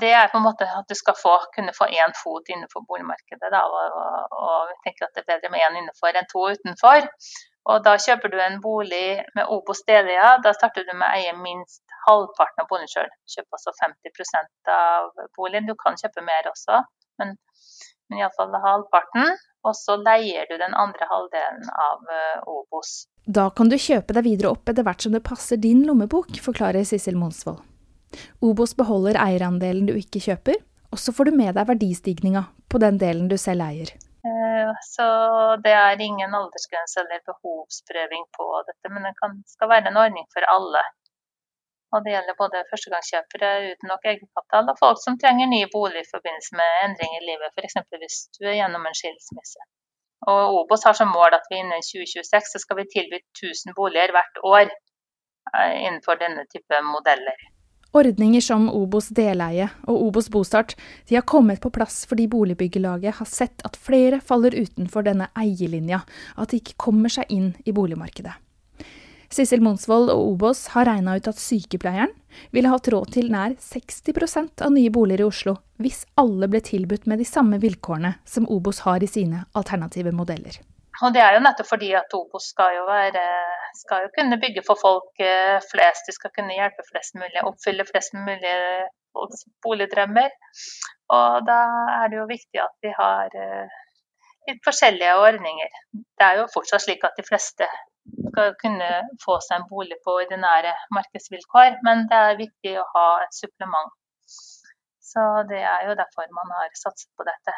Det 0.00 0.10
er 0.12 0.28
på 0.28 0.36
en 0.36 0.44
måte 0.44 0.66
at 0.68 0.88
du 0.90 0.94
skal 0.98 1.16
få, 1.16 1.34
kunne 1.54 1.72
få 1.76 1.86
én 1.88 2.12
fot 2.22 2.50
innenfor 2.52 2.84
boligmarkedet. 2.88 3.48
Da, 3.54 3.62
og, 3.64 4.34
og, 4.42 4.72
jeg 4.72 4.80
tenker 4.84 5.06
at 5.06 5.14
det 5.16 5.22
er 5.22 5.30
bedre 5.32 5.52
med 5.54 5.64
én 5.64 5.78
innenfor 5.80 6.18
enn 6.18 6.28
to 6.32 6.44
utenfor. 6.52 7.08
Og 7.72 7.84
da 7.84 7.94
kjøper 8.00 8.32
du 8.32 8.38
en 8.40 8.60
bolig 8.64 9.22
med 9.36 9.48
Obos 9.54 9.80
deleie. 9.88 10.28
Da 10.44 10.52
starter 10.56 10.84
du 10.88 10.92
med 10.92 11.08
å 11.08 11.16
eie 11.16 11.32
minst 11.40 11.82
halvparten 12.06 12.64
av 12.64 12.68
boligen 12.70 12.92
sjøl. 12.92 13.10
Kjøp 13.32 13.58
altså 13.58 13.74
50% 13.80 14.72
av 14.76 15.10
boligen. 15.36 15.68
Du 15.68 15.76
kan 15.80 15.96
kjøpe 16.00 16.24
mer 16.24 16.48
også, 16.52 16.82
men, 17.20 17.36
men 18.08 18.22
iallfall 18.22 18.56
halvparten. 18.64 19.36
Og 19.68 19.76
så 19.76 19.98
leier 20.00 20.48
du 20.48 20.56
den 20.60 20.74
andre 20.74 21.08
halvdelen 21.10 21.68
av 21.84 22.04
uh, 22.08 22.48
Obos. 22.48 23.04
Da 23.28 23.50
kan 23.52 23.68
du 23.68 23.76
kjøpe 23.76 24.16
deg 24.16 24.24
videre 24.24 24.54
opp 24.54 24.70
etter 24.70 24.86
hvert 24.86 25.04
som 25.04 25.12
det 25.12 25.24
passer 25.26 25.60
din 25.60 25.84
lommebok, 25.84 26.32
forklarer 26.40 26.86
Sissel 26.88 27.18
Monsvold. 27.20 27.60
Obos 28.40 28.72
beholder 28.76 29.18
eierandelen 29.20 29.88
du 29.90 29.92
ikke 29.98 30.22
kjøper, 30.24 30.56
og 30.88 31.00
så 31.02 31.12
får 31.12 31.28
du 31.28 31.36
med 31.36 31.58
deg 31.58 31.68
verdistigninga 31.68 32.46
på 32.72 32.80
den 32.80 33.00
delen 33.00 33.28
du 33.28 33.36
selv 33.40 33.66
eier. 33.66 33.92
Eh, 34.28 34.70
så 34.88 35.08
det 35.64 35.74
er 35.76 36.00
ingen 36.00 36.34
aldersgrense 36.34 37.02
eller 37.04 37.20
behovsprøving 37.28 38.24
på 38.38 38.46
dette, 38.70 38.92
men 38.94 39.04
det 39.06 39.14
kan, 39.20 39.36
skal 39.52 39.70
være 39.74 39.92
en 39.92 40.00
ordning 40.00 40.26
for 40.32 40.48
alle. 40.48 40.82
Og 41.94 42.04
det 42.04 42.12
gjelder 42.12 42.36
både 42.36 42.64
førstegangskjøpere 42.70 43.50
uten 43.70 43.88
nok 43.88 44.06
egenkapital 44.10 44.72
og 44.72 44.80
folk 44.80 44.98
som 45.00 45.16
trenger 45.20 45.48
ny 45.48 45.62
bolig 45.72 46.02
i 46.04 46.10
forbindelse 46.12 46.58
med 46.60 46.80
endring 46.84 47.14
i 47.16 47.26
livet, 47.28 47.52
f.eks. 47.56 47.78
hvis 48.02 48.18
du 48.36 48.42
er 48.44 48.58
gjennom 48.60 48.84
en 48.84 48.98
skilsmisse. 48.98 49.68
Og 50.28 50.58
Obos 50.60 50.84
har 50.84 50.96
som 50.98 51.12
mål 51.14 51.36
at 51.36 51.46
vi 51.50 51.60
innen 51.62 51.84
2026 51.84 52.50
så 52.52 52.60
skal 52.60 52.80
vi 52.80 52.90
tilby 52.92 53.20
1000 53.22 53.76
boliger 53.78 54.12
hvert 54.12 54.40
år 54.44 54.64
eh, 54.66 55.76
innenfor 55.86 56.18
denne 56.20 56.44
type 56.52 56.82
modeller. 56.90 57.46
Ordninger 57.96 58.42
som 58.44 58.66
Obos 58.68 59.08
deleie 59.16 59.70
og 59.88 60.02
Obos 60.08 60.28
bostart 60.28 60.74
de 61.08 61.16
har 61.16 61.24
kommet 61.24 61.62
på 61.62 61.70
plass 61.72 62.02
fordi 62.10 62.26
boligbyggelaget 62.28 63.16
har 63.22 63.30
sett 63.30 63.64
at 63.64 63.80
flere 63.80 64.20
faller 64.20 64.52
utenfor 64.52 65.06
denne 65.06 65.30
eierlinja, 65.38 66.02
at 66.36 66.52
de 66.52 66.60
ikke 66.60 66.76
kommer 66.76 67.12
seg 67.12 67.32
inn 67.32 67.54
i 67.64 67.72
boligmarkedet. 67.72 68.36
Sissel 69.28 69.60
Monsvold 69.60 70.08
og 70.08 70.22
Obos 70.32 70.62
har 70.72 70.88
regna 70.88 71.18
ut 71.18 71.28
at 71.28 71.40
sykepleieren 71.40 72.14
ville 72.54 72.70
hatt 72.72 72.88
råd 72.92 73.12
til 73.18 73.28
nær 73.32 73.52
60% 73.60 74.64
av 74.64 74.72
nye 74.72 74.92
boliger 74.94 75.24
i 75.24 75.28
Oslo 75.28 75.58
hvis 75.82 76.06
alle 76.20 76.48
ble 76.50 76.62
tilbudt 76.64 77.04
med 77.10 77.20
de 77.20 77.26
samme 77.28 77.60
vilkårene 77.60 78.14
som 78.28 78.48
Obos 78.50 78.80
har 78.86 79.04
i 79.04 79.10
sine 79.10 79.44
alternative 79.58 80.14
modeller. 80.16 80.56
Og 81.04 81.12
Det 81.14 81.20
er 81.22 81.36
jo 81.36 81.42
nettopp 81.44 81.68
fordi 81.70 81.92
at 81.94 82.14
Obos 82.16 82.48
skal 82.50 82.72
jo, 82.74 82.86
være, 82.88 83.24
skal 83.78 84.06
jo 84.06 84.14
kunne 84.16 84.40
bygge 84.42 84.64
for 84.66 84.80
folk 84.80 85.22
eh, 85.22 85.58
flest. 85.70 86.08
De 86.08 86.14
skal 86.16 86.32
kunne 86.34 86.56
hjelpe 86.56 86.82
flest 86.88 87.14
mulig, 87.20 87.44
oppfylle 87.46 87.86
flest 87.86 88.16
mulig 88.18 88.54
folks 89.14 89.44
boligdrømmer. 89.62 90.32
Og 91.14 91.46
da 91.46 91.60
er 92.00 92.10
det 92.10 92.18
jo 92.18 92.26
viktig 92.32 92.62
at 92.64 92.74
vi 92.82 92.90
har 92.96 93.36
eh, 93.44 93.78
litt 94.50 94.64
forskjellige 94.66 95.14
ordninger. 95.22 95.78
Det 95.94 96.26
er 96.26 96.40
jo 96.40 96.50
fortsatt 96.56 96.82
slik 96.88 97.06
at 97.06 97.14
de 97.20 97.26
fleste 97.28 97.68
skal 98.30 98.54
kunne 98.62 98.90
få 99.24 99.38
seg 99.44 99.60
en 99.60 99.68
bolig 99.70 99.98
på 100.04 100.18
ordinære 100.22 100.74
markedsvilkår, 100.94 101.80
men 101.86 102.06
det 102.10 102.20
er 102.28 102.40
viktig 102.42 102.74
å 102.80 102.86
ha 102.94 103.08
et 103.24 103.34
supplement. 103.36 103.94
Så 105.08 105.24
det 105.48 105.62
er 105.64 105.88
jo 105.88 105.96
derfor 105.98 106.28
man 106.36 106.52
har 106.58 106.70
satset 106.76 107.10
på 107.16 107.26
dette. 107.26 107.54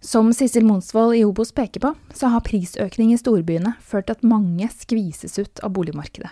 Som 0.00 0.30
Sissel 0.34 0.66
Monsvold 0.66 1.16
i 1.18 1.24
Obos 1.26 1.50
peker 1.54 1.82
på, 1.82 1.94
så 2.14 2.30
har 2.30 2.44
prisøkning 2.46 3.12
i 3.14 3.18
storbyene 3.18 3.74
ført 3.82 4.06
til 4.06 4.18
at 4.18 4.26
mange 4.26 4.68
skvises 4.70 5.38
ut 5.40 5.62
av 5.66 5.72
boligmarkedet. 5.74 6.30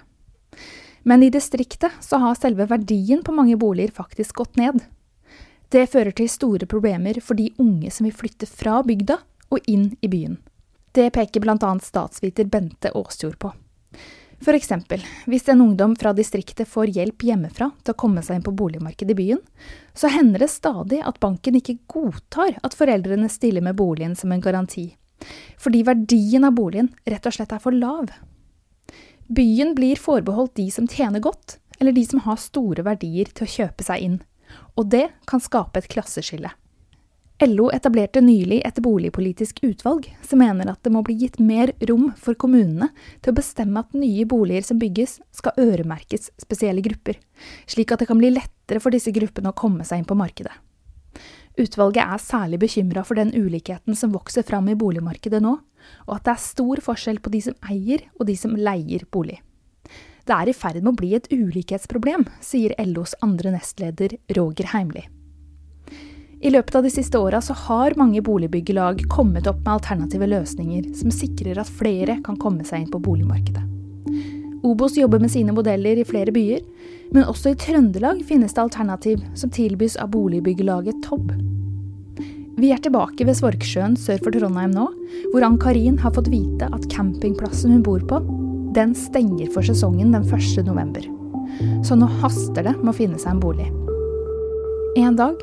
Men 1.07 1.23
i 1.23 1.31
distriktet 1.31 1.95
så 2.03 2.19
har 2.23 2.39
selve 2.39 2.67
verdien 2.71 3.23
på 3.27 3.35
mange 3.35 3.57
boliger 3.59 3.95
faktisk 3.95 4.43
gått 4.43 4.59
ned. 4.59 4.83
Det 5.71 5.87
fører 5.91 6.15
til 6.15 6.31
store 6.31 6.67
problemer 6.71 7.19
for 7.23 7.39
de 7.39 7.49
unge 7.63 7.91
som 7.95 8.07
vil 8.07 8.15
flytte 8.15 8.47
fra 8.51 8.81
bygda 8.87 9.19
og 9.51 9.71
inn 9.71 9.93
i 10.03 10.11
byen. 10.11 10.39
Det 10.97 11.11
peker 11.11 11.41
bl.a. 11.41 11.79
statsviter 11.83 12.45
Bente 12.45 12.89
Aasjord 12.95 13.39
på. 13.39 13.53
Eksempel, 14.47 15.03
hvis 15.27 15.49
en 15.49 15.61
ungdom 15.61 15.97
fra 15.97 16.15
distriktet 16.17 16.69
får 16.69 16.95
hjelp 16.97 17.27
hjemmefra 17.29 17.69
til 17.83 17.93
å 17.93 17.99
komme 18.01 18.23
seg 18.25 18.39
inn 18.39 18.47
på 18.47 18.55
boligmarkedet 18.57 19.13
i 19.13 19.19
byen, 19.19 19.43
så 19.93 20.09
hender 20.09 20.41
det 20.41 20.49
stadig 20.55 21.03
at 21.05 21.21
banken 21.21 21.61
ikke 21.61 21.77
godtar 21.93 22.57
at 22.65 22.79
foreldrene 22.79 23.29
stiller 23.29 23.61
med 23.61 23.77
boligen 23.77 24.17
som 24.17 24.33
en 24.33 24.41
garanti, 24.41 24.87
fordi 25.61 25.85
verdien 25.85 26.49
av 26.49 26.57
boligen 26.57 26.89
rett 27.05 27.29
og 27.29 27.37
slett 27.37 27.53
er 27.53 27.61
for 27.61 27.77
lav. 27.77 28.09
Byen 29.29 29.77
blir 29.77 30.01
forbeholdt 30.01 30.57
de 30.57 30.71
som 30.73 30.89
tjener 30.89 31.21
godt, 31.21 31.59
eller 31.77 31.93
de 31.93 32.09
som 32.09 32.25
har 32.25 32.41
store 32.41 32.89
verdier 32.89 33.29
til 33.37 33.45
å 33.45 33.55
kjøpe 33.59 33.85
seg 33.85 34.09
inn, 34.09 34.21
og 34.81 34.89
det 34.97 35.11
kan 35.29 35.45
skape 35.45 35.85
et 35.85 35.93
klasseskille. 35.93 36.57
LO 37.45 37.67
etablerte 37.69 38.23
nylig 38.25 38.63
et 38.65 38.79
boligpolitisk 38.81 39.59
utvalg 39.67 40.07
som 40.25 40.41
mener 40.41 40.71
at 40.73 40.81
det 40.87 40.93
må 40.95 41.03
bli 41.05 41.19
gitt 41.21 41.35
mer 41.37 41.75
rom 41.91 42.07
for 42.17 42.33
kommunene 42.33 42.89
til 43.21 43.35
å 43.35 43.37
bestemme 43.37 43.83
at 43.83 43.93
nye 43.93 44.25
boliger 44.25 44.65
som 44.65 44.79
bygges, 44.81 45.19
skal 45.37 45.59
øremerkes 45.61 46.31
spesielle 46.41 46.81
grupper, 46.81 47.19
slik 47.69 47.93
at 47.93 48.01
det 48.01 48.09
kan 48.09 48.17
bli 48.17 48.31
lettere 48.33 48.81
for 48.81 48.95
disse 48.95 49.13
gruppene 49.13 49.53
å 49.53 49.59
komme 49.59 49.85
seg 49.85 50.01
inn 50.01 50.09
på 50.09 50.17
markedet. 50.17 50.55
Utvalget 51.61 52.07
er 52.07 52.25
særlig 52.25 52.61
bekymra 52.65 53.05
for 53.05 53.21
den 53.21 53.35
ulikheten 53.37 53.97
som 53.97 54.17
vokser 54.17 54.47
fram 54.49 54.73
i 54.73 54.79
boligmarkedet 54.81 55.43
nå, 55.45 55.59
og 56.09 56.15
at 56.17 56.25
det 56.25 56.33
er 56.39 56.47
stor 56.47 56.81
forskjell 56.89 57.21
på 57.21 57.35
de 57.37 57.43
som 57.51 57.69
eier 57.69 58.07
og 58.17 58.31
de 58.31 58.39
som 58.41 58.57
leier 58.57 59.05
bolig. 59.13 59.43
Det 60.25 60.33
er 60.33 60.49
i 60.49 60.57
ferd 60.57 60.81
med 60.81 60.95
å 60.95 60.97
bli 61.03 61.13
et 61.21 61.29
ulikhetsproblem, 61.29 62.25
sier 62.41 62.73
LOs 62.81 63.13
andre 63.21 63.53
nestleder 63.59 64.17
Roger 64.41 64.73
Heimli. 64.73 65.05
I 66.41 66.51
løpet 66.53 66.75
av 66.77 66.85
de 66.85 66.91
siste 66.93 67.19
åra 67.19 67.41
så 67.41 67.55
har 67.57 67.97
mange 67.97 68.21
boligbyggelag 68.23 69.07
kommet 69.09 69.47
opp 69.49 69.63
med 69.63 69.73
alternative 69.79 70.29
løsninger 70.29 70.91
som 70.99 71.15
sikrer 71.15 71.57
at 71.63 71.71
flere 71.79 72.19
kan 72.27 72.37
komme 72.37 72.67
seg 72.69 72.85
inn 72.85 72.93
på 72.93 73.01
boligmarkedet. 73.01 73.65
Obos 74.67 74.97
jobber 74.99 75.23
med 75.23 75.31
sine 75.33 75.55
modeller 75.55 75.97
i 75.97 76.05
flere 76.05 76.33
byer, 76.35 76.61
men 77.15 77.25
også 77.31 77.53
i 77.53 77.59
Trøndelag 77.61 78.21
finnes 78.27 78.53
det 78.53 78.65
alternativ 78.65 79.23
som 79.39 79.53
tilbys 79.55 79.97
av 80.03 80.11
boligbyggelaget 80.13 81.01
Tobb. 81.07 81.33
Vi 82.57 82.73
er 82.73 82.81
tilbake 82.83 83.25
ved 83.29 83.37
Svorksjøen 83.37 83.97
sør 84.01 84.21
for 84.25 84.35
Trondheim 84.35 84.73
nå, 84.75 84.87
hvor 85.33 85.45
Ann-Karin 85.45 86.01
har 86.03 86.15
fått 86.17 86.33
vite 86.33 86.69
at 86.73 86.89
campingplassen 86.93 87.77
hun 87.77 87.85
bor 87.87 88.05
på, 88.11 88.21
den 88.77 88.93
stenger 88.97 89.49
for 89.55 89.65
sesongen 89.65 90.13
den 90.13 90.25
1. 90.25 90.65
november. 90.67 91.05
Så 91.87 91.97
nå 91.97 92.09
haster 92.21 92.67
det 92.67 92.75
med 92.81 92.93
å 92.93 92.97
finne 92.97 93.21
seg 93.21 93.37
en 93.37 93.45
bolig. 93.45 93.69
En 94.97 95.17
dag 95.17 95.37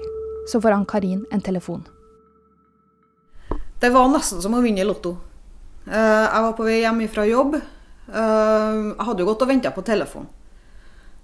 så 0.50 0.60
får 0.62 0.76
Ann-Karin 0.78 1.26
en 1.32 1.42
telefon. 1.42 1.84
Det 3.80 3.90
var 3.92 4.08
nesten 4.12 4.42
som 4.44 4.54
å 4.56 4.62
vinne 4.64 4.82
i 4.84 4.88
Lotto. 4.88 5.16
Eh, 5.88 6.26
Jeg 6.34 6.42
var 6.46 6.54
på 6.56 6.64
vei 6.68 6.82
hjem 6.82 7.02
fra 7.12 7.26
jobb. 7.28 7.56
Eh, 7.56 8.14
Jeg 8.14 9.06
hadde 9.08 9.20
jo 9.24 9.26
gått 9.32 9.42
og 9.42 9.48
venta 9.52 9.72
på 9.72 9.84
telefon. 9.84 10.28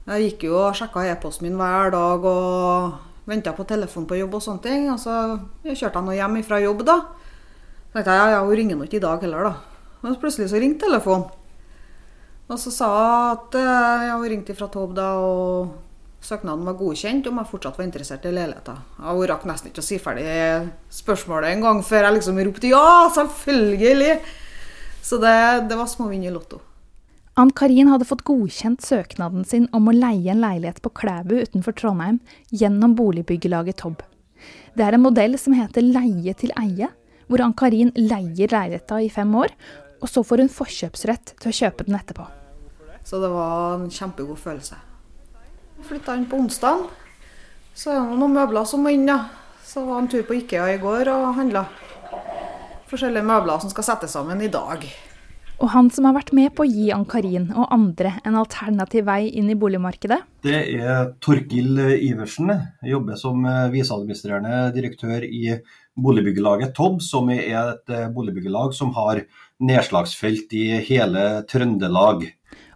Jeg 0.10 0.26
gikk 0.32 0.44
jo 0.50 0.58
og 0.58 0.74
sjekka 0.76 1.06
e-posten 1.12 1.46
min 1.48 1.58
hver 1.60 1.92
dag 1.94 2.24
og 2.26 2.94
venta 3.30 3.54
på 3.54 3.64
telefon 3.68 4.08
på 4.10 4.18
jobb 4.18 4.34
og 4.36 4.42
sånne 4.42 4.62
ting. 4.64 4.90
Og 4.92 4.98
så 5.00 5.40
kjørte 5.64 6.00
jeg 6.00 6.06
nå 6.08 6.16
hjem 6.18 6.44
fra 6.44 6.60
jobb, 6.60 6.84
da. 6.86 6.98
Så 7.90 7.94
tenkte 8.00 8.16
jeg 8.18 8.32
ja, 8.34 8.42
hun 8.44 8.56
ringer 8.58 8.76
nå 8.80 8.84
ikke 8.88 8.98
i 8.98 9.06
dag 9.06 9.22
heller, 9.22 9.44
da. 9.44 9.54
Men 10.02 10.16
plutselig 10.16 10.50
så 10.50 10.60
ringte 10.60 10.86
telefonen. 10.88 11.30
Og 12.50 12.58
så 12.58 12.72
sa 12.74 12.88
hun 12.90 13.38
at 13.38 13.56
eh, 13.56 14.08
ja, 14.10 14.16
hun 14.18 14.28
ringte 14.32 14.56
fra 14.58 14.68
Tob 14.74 14.96
da, 14.98 15.12
og 15.22 15.70
søknaden 16.24 16.66
var 16.68 16.78
godkjent 16.80 17.28
om 17.30 17.40
jeg 17.40 17.50
fortsatt 17.52 17.78
var 17.80 17.88
interessert 17.88 18.26
i 18.28 18.34
leiligheten. 18.36 18.80
Ja, 19.00 19.14
hun 19.16 19.28
rakk 19.32 19.46
nesten 19.48 19.72
ikke 19.72 19.84
å 19.84 19.88
si 19.88 20.00
ferdig 20.02 20.26
spørsmålet 20.94 21.56
engang 21.56 21.84
før 21.86 22.08
jeg 22.08 22.20
liksom 22.20 22.42
ropte 22.44 22.72
ja, 22.72 23.08
selvfølgelig! 23.16 24.18
Så 25.10 25.18
det, 25.22 25.36
det 25.70 25.78
var 25.80 25.88
småvinn 25.90 26.28
i 26.28 26.34
Lotto. 26.34 26.60
Ann-Karin 27.40 27.88
hadde 27.88 28.08
fått 28.08 28.26
godkjent 28.28 28.84
søknaden 28.84 29.46
sin 29.48 29.70
om 29.76 29.88
å 29.88 29.96
leie 29.96 30.34
en 30.34 30.42
leilighet 30.44 30.82
på 30.84 30.92
Klæbu 31.00 31.38
utenfor 31.40 31.76
Trondheim 31.78 32.18
gjennom 32.52 32.98
boligbyggelaget 33.00 33.80
Tobb. 33.80 34.02
Det 34.76 34.84
er 34.84 34.98
en 34.98 35.06
modell 35.06 35.38
som 35.40 35.56
heter 35.56 35.86
leie 35.86 36.34
til 36.36 36.52
eie, 36.60 36.90
hvor 37.30 37.46
Ann-Karin 37.46 37.94
leier 37.96 38.52
leiligheta 38.52 39.00
i 39.00 39.08
fem 39.14 39.32
år, 39.40 39.56
og 40.04 40.12
så 40.12 40.24
får 40.26 40.44
hun 40.44 40.52
forkjøpsrett 40.52 41.34
til 41.40 41.52
å 41.52 41.58
kjøpe 41.62 41.88
den 41.88 41.98
etterpå. 42.00 42.28
Så 43.08 43.24
det 43.24 43.32
var 43.32 43.80
en 43.80 43.90
kjempegod 43.94 44.40
følelse. 44.40 44.76
Flytta 45.90 46.16
inn 46.16 46.28
på 46.30 46.38
onsdag. 46.38 46.84
Så 47.74 47.90
er 47.90 48.04
det 48.04 48.18
noen 48.20 48.36
møbler 48.36 48.66
som 48.70 48.84
må 48.86 48.92
inn, 48.94 49.08
da. 49.10 49.24
Så 49.66 49.82
var 49.88 50.04
en 50.04 50.10
tur 50.12 50.22
på 50.28 50.36
Ikea 50.38 50.68
i 50.76 50.82
går 50.82 51.10
og 51.10 51.32
handla. 51.40 51.64
Forskjellige 52.90 53.26
møbler 53.26 53.62
som 53.64 53.72
skal 53.74 53.88
settes 53.88 54.14
sammen 54.14 54.42
i 54.46 54.52
dag. 54.54 54.86
Og 55.60 55.72
han 55.74 55.90
som 55.92 56.06
har 56.08 56.16
vært 56.16 56.30
med 56.38 56.54
på 56.56 56.64
å 56.64 56.70
gi 56.70 56.88
Ann-Karin 56.96 57.50
og 57.52 57.74
andre 57.74 58.14
en 58.22 58.38
alternativ 58.40 59.08
vei 59.10 59.32
inn 59.34 59.50
i 59.52 59.58
boligmarkedet, 59.60 60.22
Det 60.46 60.60
er 60.78 61.10
Torkil 61.20 61.82
Iversen. 61.98 62.54
Jeg 62.80 62.94
jobber 62.94 63.18
som 63.20 63.44
eh, 63.44 63.68
viseadministrerende 63.74 64.70
direktør 64.78 65.26
i 65.26 65.58
boligbyggelaget 66.00 66.72
Tobb, 66.78 67.02
som 67.04 67.28
er 67.34 67.74
et 67.74 67.92
eh, 67.92 68.08
boligbyggelag 68.14 68.78
som 68.78 68.94
har 68.96 69.26
nedslagsfelt 69.60 70.54
i 70.56 70.68
hele 70.88 71.26
Trøndelag. 71.50 72.30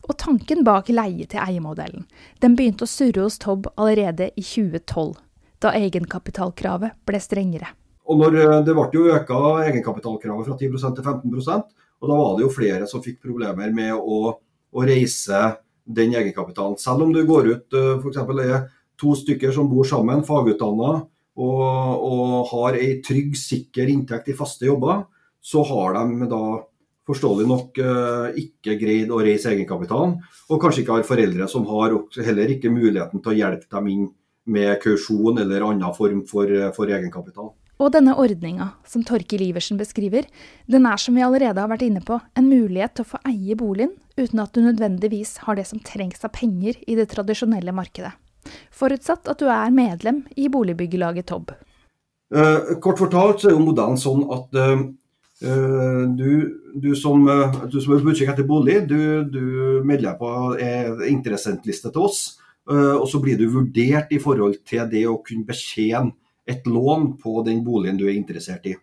Og 0.04 0.18
tanken 0.20 0.64
bak 0.68 0.90
leie-til-eie-modellen, 0.92 2.08
den 2.44 2.58
begynte 2.60 2.88
å 2.88 2.92
surre 2.92 3.24
hos 3.26 3.40
Tobb 3.42 3.70
allerede 3.76 4.32
i 4.36 4.44
2012, 4.44 5.14
da 5.64 5.72
egenkapitalkravet 5.80 7.00
ble 7.08 7.22
strengere. 7.24 7.72
Og 8.04 8.20
når 8.20 8.36
eh, 8.42 8.58
Det 8.68 8.76
ble 8.76 8.90
jo 8.92 9.08
øka 9.16 9.40
egenkapitalkravet 9.64 10.50
fra 10.50 10.58
10% 10.60 10.98
til 10.98 11.08
15% 11.08 11.72
og 12.04 12.10
da 12.12 12.20
var 12.20 12.34
det 12.36 12.44
jo 12.44 12.52
flere 12.52 12.88
som 12.90 13.02
fikk 13.04 13.22
problemer 13.24 13.72
med 13.72 13.96
å, 13.96 14.34
å 14.76 14.84
reise 14.84 15.40
den 15.84 16.12
egenkapitalen. 16.20 16.76
Selv 16.80 17.06
om 17.06 17.14
du 17.16 17.22
går 17.28 17.48
ut 17.48 17.78
f.eks. 18.04 18.20
er 18.44 18.66
to 19.00 19.16
stykker 19.16 19.54
som 19.56 19.70
bor 19.72 19.88
sammen, 19.88 20.26
fagutdanna, 20.28 20.92
og, 21.34 21.64
og 22.06 22.34
har 22.52 22.76
ei 22.78 22.98
trygg, 23.06 23.38
sikker 23.40 23.88
inntekt 23.90 24.28
i 24.30 24.36
faste 24.38 24.68
jobber, 24.68 25.06
så 25.40 25.64
har 25.72 25.96
de 25.96 26.28
da 26.30 26.44
forståelig 27.08 27.48
nok 27.50 27.80
eh, 27.84 28.44
ikke 28.44 28.78
greid 28.80 29.12
å 29.12 29.22
reise 29.24 29.52
egenkapitalen, 29.52 30.18
og 30.50 30.62
kanskje 30.62 30.84
ikke 30.84 31.00
har 31.00 31.08
foreldre 31.08 31.50
som 31.52 31.66
har 31.72 31.98
heller 32.24 32.54
ikke 32.56 32.72
muligheten 32.74 33.24
til 33.24 33.34
å 33.34 33.40
hjelpe 33.42 33.68
dem 33.70 33.90
inn 33.92 34.06
med 34.44 34.80
kausjon 34.84 35.40
eller 35.40 35.64
annen 35.64 35.96
form 35.96 36.24
for, 36.28 36.50
for 36.76 36.92
egenkapital. 36.92 37.54
Og 37.82 37.90
denne 37.92 38.14
ordninga, 38.20 38.70
som 38.88 39.04
Torkil 39.04 39.42
Iversen 39.48 39.80
beskriver, 39.80 40.28
den 40.70 40.86
er 40.88 41.00
som 41.02 41.16
vi 41.18 41.24
allerede 41.26 41.60
har 41.60 41.72
vært 41.72 41.86
inne 41.88 42.04
på, 42.06 42.20
en 42.38 42.48
mulighet 42.48 42.96
til 42.96 43.06
å 43.06 43.12
få 43.16 43.22
eie 43.28 43.58
boligen 43.60 43.96
uten 44.20 44.44
at 44.44 44.54
du 44.54 44.62
nødvendigvis 44.62 45.40
har 45.48 45.58
det 45.58 45.66
som 45.68 45.82
trengs 45.82 46.22
av 46.24 46.36
penger 46.38 46.78
i 46.86 46.98
det 47.00 47.10
tradisjonelle 47.12 47.74
markedet. 47.76 48.14
Forutsatt 48.76 49.30
at 49.32 49.42
du 49.42 49.48
er 49.50 49.74
medlem 49.74 50.22
i 50.38 50.50
boligbyggelaget 50.52 51.32
Tobb. 51.32 51.56
Eh, 52.34 52.76
kort 52.84 53.02
fortalt 53.02 53.42
så 53.42 53.50
er 53.50 53.58
jo 53.58 53.66
modellen 53.66 54.00
sånn 54.00 54.24
at 54.34 54.58
eh, 54.58 54.72
eh, 54.74 54.86
du, 55.44 56.62
du, 56.76 56.96
som, 56.96 57.28
eh, 57.28 57.58
du 57.68 57.82
som 57.82 57.94
er 57.96 58.04
på 58.04 58.14
utkikk 58.14 58.32
etter 58.32 58.48
bolig, 58.48 58.78
du, 58.88 59.24
du 59.28 59.44
melder 59.84 60.16
på 60.20 60.30
en 60.56 61.04
interessentliste 61.10 61.92
til 61.92 62.08
oss. 62.08 62.22
eh, 62.70 62.96
og 62.96 63.08
så 63.12 63.20
blir 63.20 63.38
du 63.38 63.50
vurdert 63.52 64.14
i 64.16 64.22
forhold 64.24 64.62
til 64.68 64.88
det 64.92 65.04
å 65.10 65.20
kunne 65.26 65.48
betjene 65.48 66.14
et 66.48 66.66
lån 66.68 67.14
på 67.20 67.44
den 67.48 67.64
boligen 67.64 68.00
du 68.00 68.06
er 68.08 68.16
interessert 68.16 68.66
i. 68.68 68.76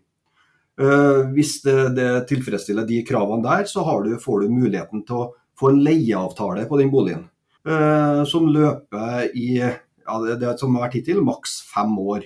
Eh, 0.81 1.21
hvis 1.35 1.59
det, 1.65 1.95
det 1.97 2.11
tilfredsstiller 2.31 2.89
de 2.89 3.03
kravene 3.09 3.45
der, 3.45 3.67
så 3.69 3.85
du, 4.05 4.15
får 4.21 4.45
du 4.45 4.55
muligheten 4.55 5.05
til 5.05 5.17
å 5.17 5.29
få 5.61 5.73
en 5.73 5.83
leieavtale 5.85 6.67
på 6.69 6.81
den 6.81 6.93
boligen. 6.93 7.29
eh, 7.69 8.25
som 8.25 8.49
løper 8.49 9.29
i 9.37 9.59
ja, 9.61 10.21
det, 10.25 10.39
det 10.41 10.59
som 10.59 10.75
har 10.77 10.89
vært 10.89 11.01
hittil, 11.01 11.21
maks 11.25 11.61
fem 11.69 11.93
år. 12.01 12.25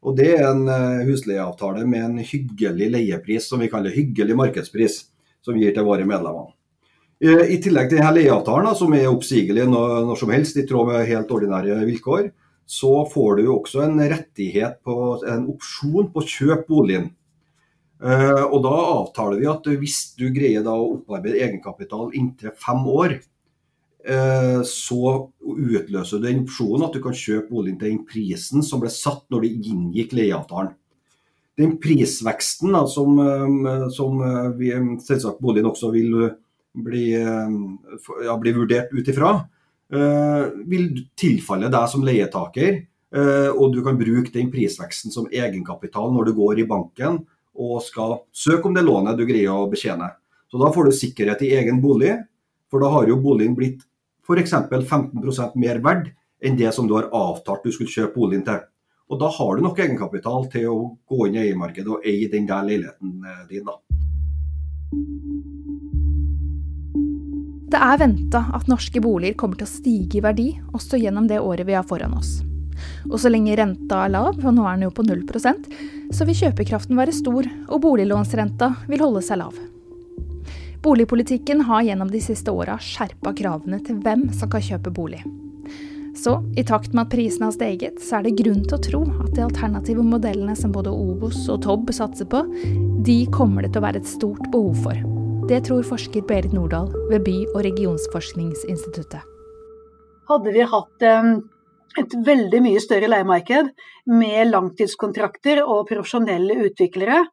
Og 0.00 0.16
Det 0.16 0.30
er 0.32 0.46
en 0.48 0.64
eh, 0.72 1.02
husleieavtale 1.08 1.84
med 1.84 2.04
en 2.06 2.24
hyggelig 2.24 2.88
leiepris, 2.94 3.48
som 3.50 3.60
vi 3.60 3.68
kaller 3.68 3.92
hyggelig 3.92 4.36
markedspris, 4.38 4.96
som 5.44 5.56
vi 5.56 5.66
gir 5.66 5.76
til 5.76 5.84
våre 5.84 6.06
medlemmer. 6.08 6.54
Eh, 7.20 7.52
I 7.52 7.58
tillegg 7.60 7.90
til 7.90 8.00
denne 8.00 8.14
leieavtalen, 8.16 8.72
som 8.76 8.94
er 8.96 9.10
oppsigelig 9.10 9.66
når, 9.68 10.14
som 10.16 10.32
helst 10.32 10.56
i 10.56 10.64
tråd 10.68 10.88
med 10.88 11.08
helt 11.10 11.34
ordinære 11.36 11.82
vilkår, 11.84 12.30
så 12.70 12.92
får 13.12 13.40
du 13.40 13.48
også 13.52 13.82
en 13.84 14.00
rettighet 14.00 14.78
på 14.86 14.94
en 15.28 15.48
opsjon 15.50 16.08
på 16.14 16.22
å 16.22 16.28
kjøpe 16.32 16.68
boligen. 16.70 17.10
Eh, 18.00 18.44
og 18.46 18.62
Da 18.64 18.76
avtaler 18.94 19.42
vi 19.42 19.50
at 19.52 19.68
hvis 19.82 20.14
du 20.16 20.30
greier 20.32 20.64
å 20.64 20.94
opparbeide 20.94 21.42
egenkapital 21.44 22.14
inntil 22.16 22.56
fem 22.56 22.86
år, 22.88 23.18
så 24.64 25.00
utløser 25.44 26.22
den 26.22 26.44
opsjonen 26.46 26.86
at 26.86 26.94
du 26.96 27.02
kan 27.04 27.12
kjøpe 27.12 27.50
boligen 27.52 27.78
til 27.78 27.90
den 27.90 28.04
prisen 28.08 28.62
som 28.64 28.80
ble 28.80 28.88
satt 28.88 29.26
når 29.28 29.44
du 29.44 29.48
inngikk 29.70 30.14
leieavtalen. 30.16 30.72
Den 31.60 31.74
prisveksten 31.82 32.72
da, 32.72 32.86
som, 32.88 33.18
eh, 33.20 33.88
som 33.92 34.22
eh, 34.24 34.46
vi, 34.56 34.70
selvsagt 35.04 35.42
boligen 35.44 35.68
også 35.68 35.90
vil 35.92 36.14
bli, 36.72 37.10
eh, 37.18 37.56
ja, 38.24 38.36
bli 38.40 38.54
vurdert 38.56 38.94
ut 38.94 39.10
ifra, 39.12 39.34
eh, 39.92 40.46
vil 40.70 40.86
tilfalle 41.18 41.68
deg 41.68 41.90
som 41.92 42.06
leietaker. 42.06 42.86
eh, 43.12 43.50
Og 43.50 43.74
du 43.74 43.82
kan 43.84 43.98
bruke 43.98 44.32
den 44.32 44.50
prisveksten 44.50 45.12
som 45.12 45.28
egenkapital 45.28 46.12
når 46.14 46.30
du 46.30 46.32
går 46.32 46.60
i 46.60 46.66
banken 46.66 47.26
og 47.54 47.82
skal 47.82 48.20
søke 48.32 48.64
om 48.64 48.74
det 48.74 48.86
lånet 48.86 49.18
du 49.18 49.26
greier 49.26 49.50
å 49.52 49.68
betjene. 49.68 50.08
Så 50.48 50.58
da 50.58 50.72
får 50.72 50.84
du 50.84 50.92
sikkerhet 50.92 51.42
i 51.42 51.52
egen 51.58 51.82
bolig, 51.82 52.16
for 52.70 52.80
da 52.80 52.88
har 52.88 53.06
jo 53.06 53.20
boligen 53.20 53.56
blitt 53.58 53.82
f.eks. 54.30 54.54
15% 54.70 55.56
mer 55.60 55.80
verd 55.84 56.10
enn 56.40 56.56
det 56.56 56.72
som 56.74 56.88
du 56.88 56.96
har 56.96 57.10
avtalt 57.12 57.66
du 57.66 57.72
skulle 57.74 57.92
kjøpe 57.92 58.16
boligen 58.16 58.46
til. 58.46 58.62
Og 59.10 59.18
da 59.20 59.28
har 59.34 59.56
du 59.56 59.64
nok 59.64 59.80
egenkapital 59.82 60.46
til 60.52 60.68
å 60.70 60.76
gå 61.10 61.26
inn 61.26 61.36
i 61.36 61.42
eiermarkedet 61.44 61.90
og 61.90 62.06
eie 62.06 62.30
den 62.30 62.46
der 62.48 62.66
leiligheten 62.66 63.26
eh, 63.26 63.42
din, 63.50 63.66
da. 63.66 63.78
Det 67.70 67.78
er 67.86 67.98
venta 68.00 68.44
at 68.54 68.70
norske 68.70 69.02
boliger 69.02 69.36
kommer 69.38 69.58
til 69.58 69.68
å 69.68 69.70
stige 69.70 70.18
i 70.18 70.24
verdi 70.24 70.48
også 70.74 70.98
gjennom 70.98 71.28
det 71.30 71.38
året 71.42 71.68
vi 71.68 71.76
har 71.78 71.86
foran 71.86 72.16
oss. 72.18 72.40
Og 73.10 73.18
så 73.20 73.30
lenge 73.30 73.54
renta 73.58 74.04
er 74.06 74.14
lav, 74.14 74.38
og 74.38 74.54
nå 74.56 74.64
er 74.66 74.78
den 74.78 74.88
jo 74.88 74.94
på 74.94 75.04
0% 75.06 75.68
så 76.14 76.26
vil 76.26 76.38
kjøpekraften 76.42 76.98
være 76.98 77.14
stor, 77.14 77.46
og 77.70 77.82
boliglånsrenta 77.84 78.72
vil 78.90 79.04
holde 79.04 79.22
seg 79.24 79.42
lav. 79.42 79.54
Boligpolitikken 80.82 81.60
har 81.60 81.82
gjennom 81.82 82.10
de 82.10 82.20
siste 82.24 82.50
åra 82.50 82.78
skjerpa 82.80 83.34
kravene 83.36 83.82
til 83.84 83.98
hvem 84.00 84.30
som 84.32 84.48
kan 84.48 84.62
kjøpe 84.64 84.92
bolig. 84.96 85.20
Så 86.16 86.38
i 86.56 86.64
takt 86.64 86.94
med 86.94 87.04
at 87.04 87.12
prisene 87.12 87.50
har 87.50 87.54
steget, 87.54 88.00
så 88.00 88.16
er 88.18 88.24
det 88.24 88.38
grunn 88.40 88.62
til 88.64 88.76
å 88.78 88.82
tro 88.86 89.00
at 89.20 89.34
de 89.36 89.44
alternative 89.44 90.02
modellene 90.04 90.56
som 90.56 90.72
både 90.72 90.92
Obos 90.92 91.42
og 91.52 91.60
Tobb 91.66 91.92
satser 91.92 92.28
på, 92.32 92.40
de 93.04 93.18
kommer 93.34 93.66
det 93.66 93.74
til 93.74 93.82
å 93.82 93.86
være 93.86 94.00
et 94.00 94.08
stort 94.08 94.48
behov 94.48 94.80
for. 94.86 95.04
Det 95.52 95.60
tror 95.68 95.84
forsker 95.84 96.24
Berit 96.24 96.56
Nordahl 96.56 96.88
ved 97.12 97.28
By- 97.28 97.52
og 97.52 97.60
regionsforskningsinstituttet. 97.68 99.22
Hadde 100.32 100.56
vi 100.56 100.66
hatt 100.72 101.06
eh, 101.06 101.30
et 102.00 102.18
veldig 102.26 102.64
mye 102.64 102.80
større 102.80 103.12
leiemarked 103.12 103.72
med 104.08 104.52
langtidskontrakter 104.54 105.60
og 105.66 105.88
profesjonelle 105.92 106.56
utviklere, 106.70 107.24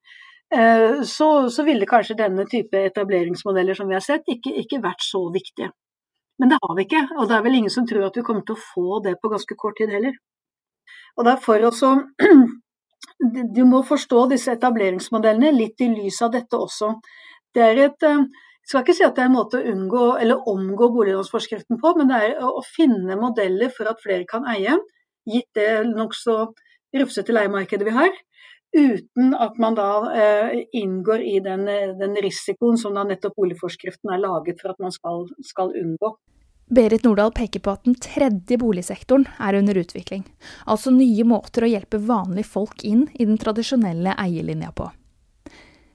så, 0.48 1.50
så, 1.52 1.64
ville 1.68 1.86
kanskje 1.90 2.16
denne 2.22 2.46
type 2.48 2.80
etableringsmodeller 2.88 3.76
som 3.76 3.90
vi 3.90 3.98
har 3.98 4.04
sett, 4.06 4.24
ikke, 4.32 4.54
ikke, 4.62 4.80
vært 4.84 5.04
så 5.04 5.26
viktige. 5.34 5.74
Men 6.40 6.54
det 6.54 6.60
har 6.62 6.76
vi 6.78 6.86
ikke, 6.86 7.02
og 7.18 7.28
det 7.28 7.36
er 7.36 7.44
vel 7.44 7.58
ingen 7.58 7.74
som 7.74 7.88
tror 7.90 8.06
at 8.08 8.16
vi 8.16 8.24
kommer 8.24 8.46
til 8.48 8.56
å 8.56 8.62
få 8.62 9.02
det 9.04 9.18
på 9.20 9.32
ganske 9.34 9.58
kort 9.60 9.76
tid 9.82 9.92
heller. 9.92 10.16
Og 11.18 11.28
det 11.28 11.34
er 11.34 11.44
for 11.44 11.68
oss 11.68 11.84
å 11.84 11.98
Du 13.56 13.64
må 13.66 13.80
forstå 13.86 14.28
disse 14.30 14.54
etableringsmodellene 14.54 15.50
litt 15.56 15.82
i 15.82 15.88
lys 15.90 16.20
av 16.22 16.36
dette 16.36 16.58
også. 16.58 16.92
Det 17.54 17.64
er 17.66 17.80
et 17.88 18.06
eh, 18.06 18.26
jeg 18.68 18.74
skal 18.74 18.84
ikke 18.84 18.94
si 18.98 19.04
at 19.06 19.16
det 19.16 19.22
er 19.24 19.30
en 19.30 19.36
måte 19.38 19.60
å 19.62 19.70
unngå 19.72 20.06
eller 20.20 20.48
omgå 20.52 20.90
boliglånsforskriften 20.92 21.78
på, 21.80 21.92
men 21.96 22.10
det 22.10 22.18
er 22.20 22.42
å 22.44 22.60
finne 22.68 23.16
modeller 23.16 23.72
for 23.72 23.88
at 23.88 24.02
flere 24.04 24.26
kan 24.28 24.44
eie, 24.52 24.74
gitt 25.24 25.48
det 25.56 25.86
nokså 25.88 26.36
rufsete 27.00 27.32
leiemarkedet 27.32 27.88
vi 27.88 27.94
har, 27.96 28.12
uten 28.78 29.34
at 29.34 29.58
man 29.62 29.76
da 29.78 29.90
eh, 30.14 30.64
inngår 30.78 31.24
i 31.26 31.40
den, 31.44 31.66
den, 32.00 32.16
risikoen 32.24 32.78
som 32.78 32.96
da 32.96 33.04
nettopp 33.08 33.36
boligforskriften 33.40 34.14
er 34.14 34.22
laget 34.24 34.62
for 34.62 34.74
at 34.74 34.82
man 34.84 34.94
skal, 34.94 35.26
skal 35.46 35.74
unngå. 35.76 36.14
Berit 36.68 37.06
Nordahl 37.08 37.32
peker 37.32 37.64
på 37.64 37.72
at 37.72 37.86
den 37.88 37.96
tredje 38.04 38.58
boligsektoren 38.60 39.24
er 39.40 39.56
under 39.56 39.78
utvikling, 39.80 40.26
altså 40.68 40.92
nye 40.92 41.24
måter 41.28 41.64
å 41.64 41.70
hjelpe 41.72 42.02
vanlige 42.04 42.52
folk 42.52 42.84
inn 42.84 43.06
i 43.16 43.28
den 43.28 43.40
tradisjonelle 43.40 44.18
eierlinja 44.20 44.74
på. 44.76 44.90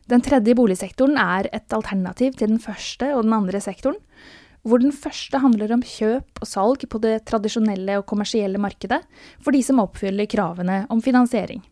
Den 0.09 0.25
tredje 0.25 0.57
boligsektoren 0.57 1.19
er 1.21 1.51
et 1.53 1.73
alternativ 1.77 2.39
til 2.41 2.55
den 2.55 2.63
første 2.63 3.13
og 3.15 3.27
den 3.27 3.37
andre 3.37 3.61
sektoren, 3.63 4.01
hvor 4.63 4.81
den 4.83 4.95
første 4.95 5.41
handler 5.43 5.75
om 5.75 5.83
kjøp 5.85 6.41
og 6.41 6.49
salg 6.49 6.87
på 6.89 7.01
det 7.03 7.19
tradisjonelle 7.29 7.99
og 8.01 8.07
kommersielle 8.09 8.61
markedet 8.63 9.03
for 9.43 9.55
de 9.55 9.63
som 9.67 9.83
oppfyller 9.83 10.31
kravene 10.31 10.85
om 10.93 11.03
finansiering. 11.03 11.63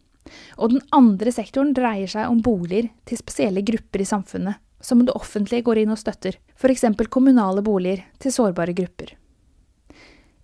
Og 0.59 0.75
den 0.75 0.83
andre 0.97 1.33
sektoren 1.35 1.73
dreier 1.77 2.11
seg 2.11 2.29
om 2.31 2.43
boliger 2.45 2.91
til 3.09 3.21
spesielle 3.21 3.65
grupper 3.67 4.05
i 4.05 4.09
samfunnet, 4.09 4.61
som 4.81 5.05
det 5.05 5.17
offentlige 5.17 5.67
går 5.67 5.83
inn 5.83 5.95
og 5.95 6.01
støtter, 6.01 6.39
f.eks. 6.57 6.87
kommunale 7.09 7.65
boliger 7.65 8.05
til 8.23 8.35
sårbare 8.35 8.77
grupper. 8.77 9.17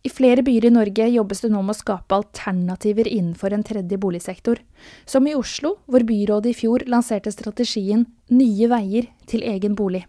I 0.06 0.10
flere 0.12 0.44
byer 0.46 0.68
i 0.68 0.70
Norge 0.70 1.06
jobbes 1.10 1.40
det 1.42 1.48
nå 1.50 1.60
med 1.66 1.74
å 1.74 1.80
skape 1.80 2.14
alternativer 2.14 3.08
innenfor 3.10 3.54
en 3.56 3.64
tredje 3.66 3.96
boligsektor, 3.98 4.60
som 5.08 5.26
i 5.26 5.34
Oslo, 5.34 5.80
hvor 5.90 6.04
byrådet 6.06 6.52
i 6.52 6.54
fjor 6.54 6.84
lanserte 6.86 7.32
strategien 7.34 8.04
Nye 8.30 8.68
veier 8.70 9.08
til 9.26 9.42
egen 9.42 9.74
bolig, 9.78 10.04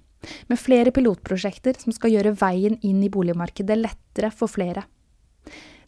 med 0.52 0.62
flere 0.62 0.94
pilotprosjekter 0.94 1.80
som 1.82 1.96
skal 1.96 2.14
gjøre 2.14 2.36
veien 2.38 2.78
inn 2.86 3.02
i 3.02 3.10
boligmarkedet 3.14 3.80
lettere 3.80 4.30
for 4.30 4.52
flere. 4.54 4.86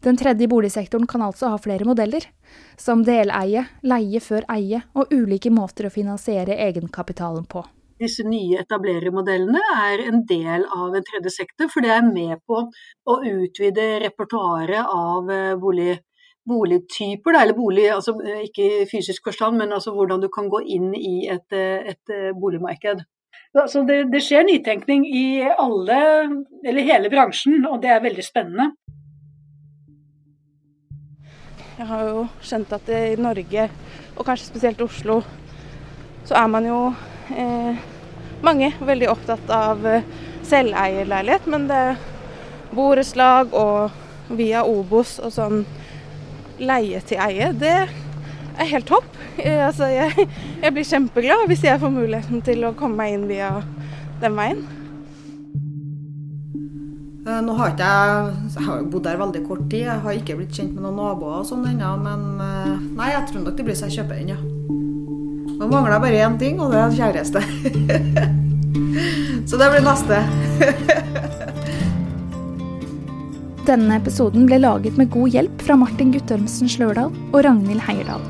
Den 0.03 0.17
tredje 0.17 0.47
boligsektoren 0.47 1.07
kan 1.07 1.21
altså 1.25 1.49
ha 1.51 1.57
flere 1.59 1.87
modeller, 1.87 2.23
som 2.79 3.03
deleie, 3.03 3.65
leie 3.83 4.21
før 4.23 4.47
eie 4.53 4.85
og 4.95 5.11
ulike 5.11 5.51
måter 5.51 5.89
å 5.89 5.93
finansiere 5.93 6.55
egenkapitalen 6.69 7.43
på 7.51 7.65
disse 7.99 8.23
nye 8.27 8.61
etablerermodellene 8.63 9.61
er 9.75 10.03
en 10.07 10.23
del 10.27 10.65
av 10.71 10.95
en 10.95 11.05
tredje 11.05 11.33
sektor, 11.35 11.69
for 11.71 11.85
det 11.85 11.91
er 11.95 12.05
med 12.05 12.39
på 12.47 12.61
å 12.63 13.17
utvide 13.27 13.87
repertoaret 14.05 14.93
av 14.93 15.31
eh, 15.33 15.55
bolig, 15.59 15.97
boligtyper, 16.49 17.41
eller 17.41 17.57
bolig, 17.57 17.89
altså 17.93 18.15
eh, 18.23 18.45
ikke 18.47 18.67
i 18.81 18.89
fysisk 18.89 19.29
forstand, 19.29 19.59
men 19.59 19.75
altså 19.75 19.93
hvordan 19.95 20.23
du 20.23 20.29
kan 20.33 20.49
gå 20.51 20.63
inn 20.77 20.93
i 20.95 21.27
et, 21.31 21.47
eh, 21.51 21.91
et 21.93 22.35
boligmarked. 22.39 23.03
Så 23.67 23.81
det, 23.81 24.03
det, 24.13 24.21
skjer 24.21 24.43
nytenkning 24.45 25.07
i 25.09 25.41
alle, 25.49 25.97
hele 26.63 27.09
bransjen, 27.09 27.63
og 27.65 27.79
det 27.81 27.89
er 27.95 28.03
veldig 28.03 28.25
spennende. 28.25 28.69
Jeg 31.79 31.87
har 31.87 32.07
jo 32.09 32.23
skjønt 32.43 32.73
at 32.75 32.89
i 32.91 33.15
Norge, 33.15 33.69
og 34.19 34.25
kanskje 34.27 34.49
spesielt 34.49 34.81
Oslo, 34.83 35.21
så 36.27 36.35
er 36.35 36.49
man 36.51 36.65
jo 36.67 36.79
eh, 37.31 37.77
mange 38.43 38.67
veldig 38.83 39.07
opptatt 39.13 39.53
av 39.55 39.87
eh, 39.87 40.09
selveierleilighet, 40.43 41.47
men 41.47 41.69
det 41.69 41.83
borettslag 42.75 43.55
og 43.55 43.95
via 44.35 44.65
Obos 44.67 45.21
og 45.23 45.31
sånn 45.31 45.63
leie 46.59 46.99
til 47.07 47.23
eie, 47.23 47.53
det 47.55 47.77
er 47.77 48.71
helt 48.73 48.91
topp. 48.91 49.07
Eh, 49.39 49.63
altså, 49.69 49.87
jeg, 49.87 50.27
jeg, 50.59 50.73
blir 50.75 50.89
kjempeglad 50.91 51.47
hvis 51.47 51.63
jeg 51.63 51.79
får 51.79 51.95
muligheten 51.95 52.43
til 52.43 52.67
å 52.67 52.75
komme 52.75 52.99
meg 52.99 53.15
inn 53.15 53.27
via 53.31 53.53
den 54.19 54.35
veien. 54.35 54.65
Eh, 57.29 57.41
nå 57.45 57.53
har 57.59 57.67
ikke 57.75 57.85
jeg, 57.85 58.33
jeg 58.55 58.63
har 58.65 58.75
bodd 58.89 59.05
der 59.05 59.21
veldig 59.21 59.41
kort 59.45 59.65
tid, 59.69 59.85
jeg 59.85 60.01
har 60.05 60.13
ikke 60.17 60.37
blitt 60.39 60.55
kjent 60.55 60.73
med 60.73 60.81
noen 60.87 60.97
naboer 60.97 61.35
og 61.43 61.49
sånn 61.49 61.67
ennå, 61.69 61.91
men 62.01 62.19
nei, 62.97 63.09
jeg 63.13 63.23
tror 63.29 63.41
nok 63.45 63.55
det 63.59 63.65
blir 63.67 63.77
så 63.77 63.85
jeg 63.89 63.95
kjøper 63.99 64.15
den, 64.17 64.31
ja. 64.33 64.39
Nå 65.59 65.63
mangler 65.67 65.91
jeg 65.97 66.03
bare 66.05 66.23
én 66.25 66.35
ting, 66.39 66.55
og 66.63 66.67
det 66.71 66.79
er 66.79 66.93
kjæreste. 66.95 67.39
Så 69.49 69.53
det 69.59 69.67
blir 69.73 69.83
neste. 69.83 70.15
Denne 73.69 73.93
episoden 73.99 74.47
ble 74.47 74.57
laget 74.61 74.95
med 74.97 75.11
god 75.13 75.29
hjelp 75.35 75.55
fra 75.65 75.75
Martin 75.81 76.11
Guttormsen 76.15 76.67
Slørdal 76.71 77.11
og 77.11 77.39
Ragnhild 77.43 77.83
Heierdal. 77.89 78.23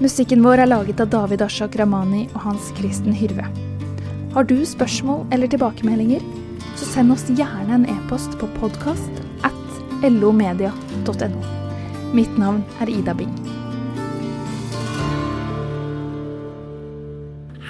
Musikken 0.00 0.40
vår 0.46 0.56
er 0.64 0.70
laget 0.70 0.98
av 1.04 1.08
David 1.12 1.40
Ashak 1.44 1.72
Ramani 1.76 2.22
og 2.32 2.40
Hans 2.46 2.64
Kristen 2.78 3.14
Hyrve. 3.14 3.46
Har 4.32 4.44
du 4.48 4.58
spørsmål 4.64 5.20
eller 5.34 5.48
tilbakemeldinger, 5.50 6.22
så 6.76 6.88
send 6.88 7.12
oss 7.14 7.26
gjerne 7.28 7.80
en 7.80 7.86
e-post 7.92 8.38
på 8.40 8.48
podkast 8.58 9.22
at 9.46 10.08
lomedia.no. 10.10 11.44
Mitt 12.16 12.32
navn 12.40 12.64
er 12.82 12.90
Ida 12.90 13.14
Bing. 13.14 13.32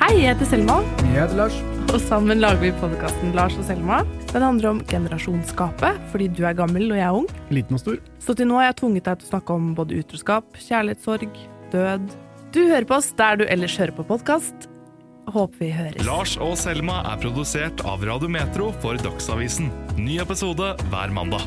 Hei, 0.00 0.14
jeg 0.22 0.32
heter 0.32 0.48
Selma. 0.48 0.80
Jeg 1.10 1.18
heter 1.18 1.36
Lars. 1.42 1.58
Og 1.90 1.98
sammen 2.02 2.38
lager 2.38 2.62
vi 2.62 2.70
podkasten 2.78 3.34
Lars 3.34 3.56
og 3.58 3.66
Selma. 3.66 4.00
Den 4.30 4.46
handler 4.46 4.70
om 4.70 4.80
generasjonsskapet, 4.86 5.98
fordi 6.12 6.30
du 6.30 6.44
er 6.46 6.54
gammel 6.58 6.86
og 6.88 6.98
jeg 6.98 7.06
er 7.08 7.18
ung. 7.18 7.28
Liten 7.50 7.76
og 7.76 7.82
stor. 7.82 7.98
Så 8.22 8.38
til 8.38 8.46
nå 8.46 8.60
har 8.60 8.70
jeg 8.70 8.78
tvunget 8.80 9.10
deg 9.10 9.20
til 9.20 9.28
å 9.28 9.32
snakke 9.34 9.58
om 9.58 9.72
både 9.78 9.98
utroskap, 9.98 10.60
kjærlighetssorg, 10.68 11.40
død. 11.74 12.12
Du 12.54 12.62
hører 12.62 12.86
på 12.86 12.96
oss 12.96 13.10
der 13.18 13.42
du 13.42 13.46
ellers 13.50 13.74
hører 13.78 13.94
på 13.98 14.06
podkast. 14.06 14.69
Håper 15.30 15.58
vi 15.60 15.70
høres. 15.74 16.06
Lars 16.06 16.36
og 16.40 16.56
Selma 16.58 17.00
er 17.12 17.20
produsert 17.22 17.84
av 17.86 18.04
Radio 18.06 18.30
Metro 18.32 18.70
for 18.82 18.98
Dagsavisen. 19.00 19.70
Ny 20.00 20.20
episode 20.24 20.74
hver 20.90 21.12
mandag. 21.14 21.44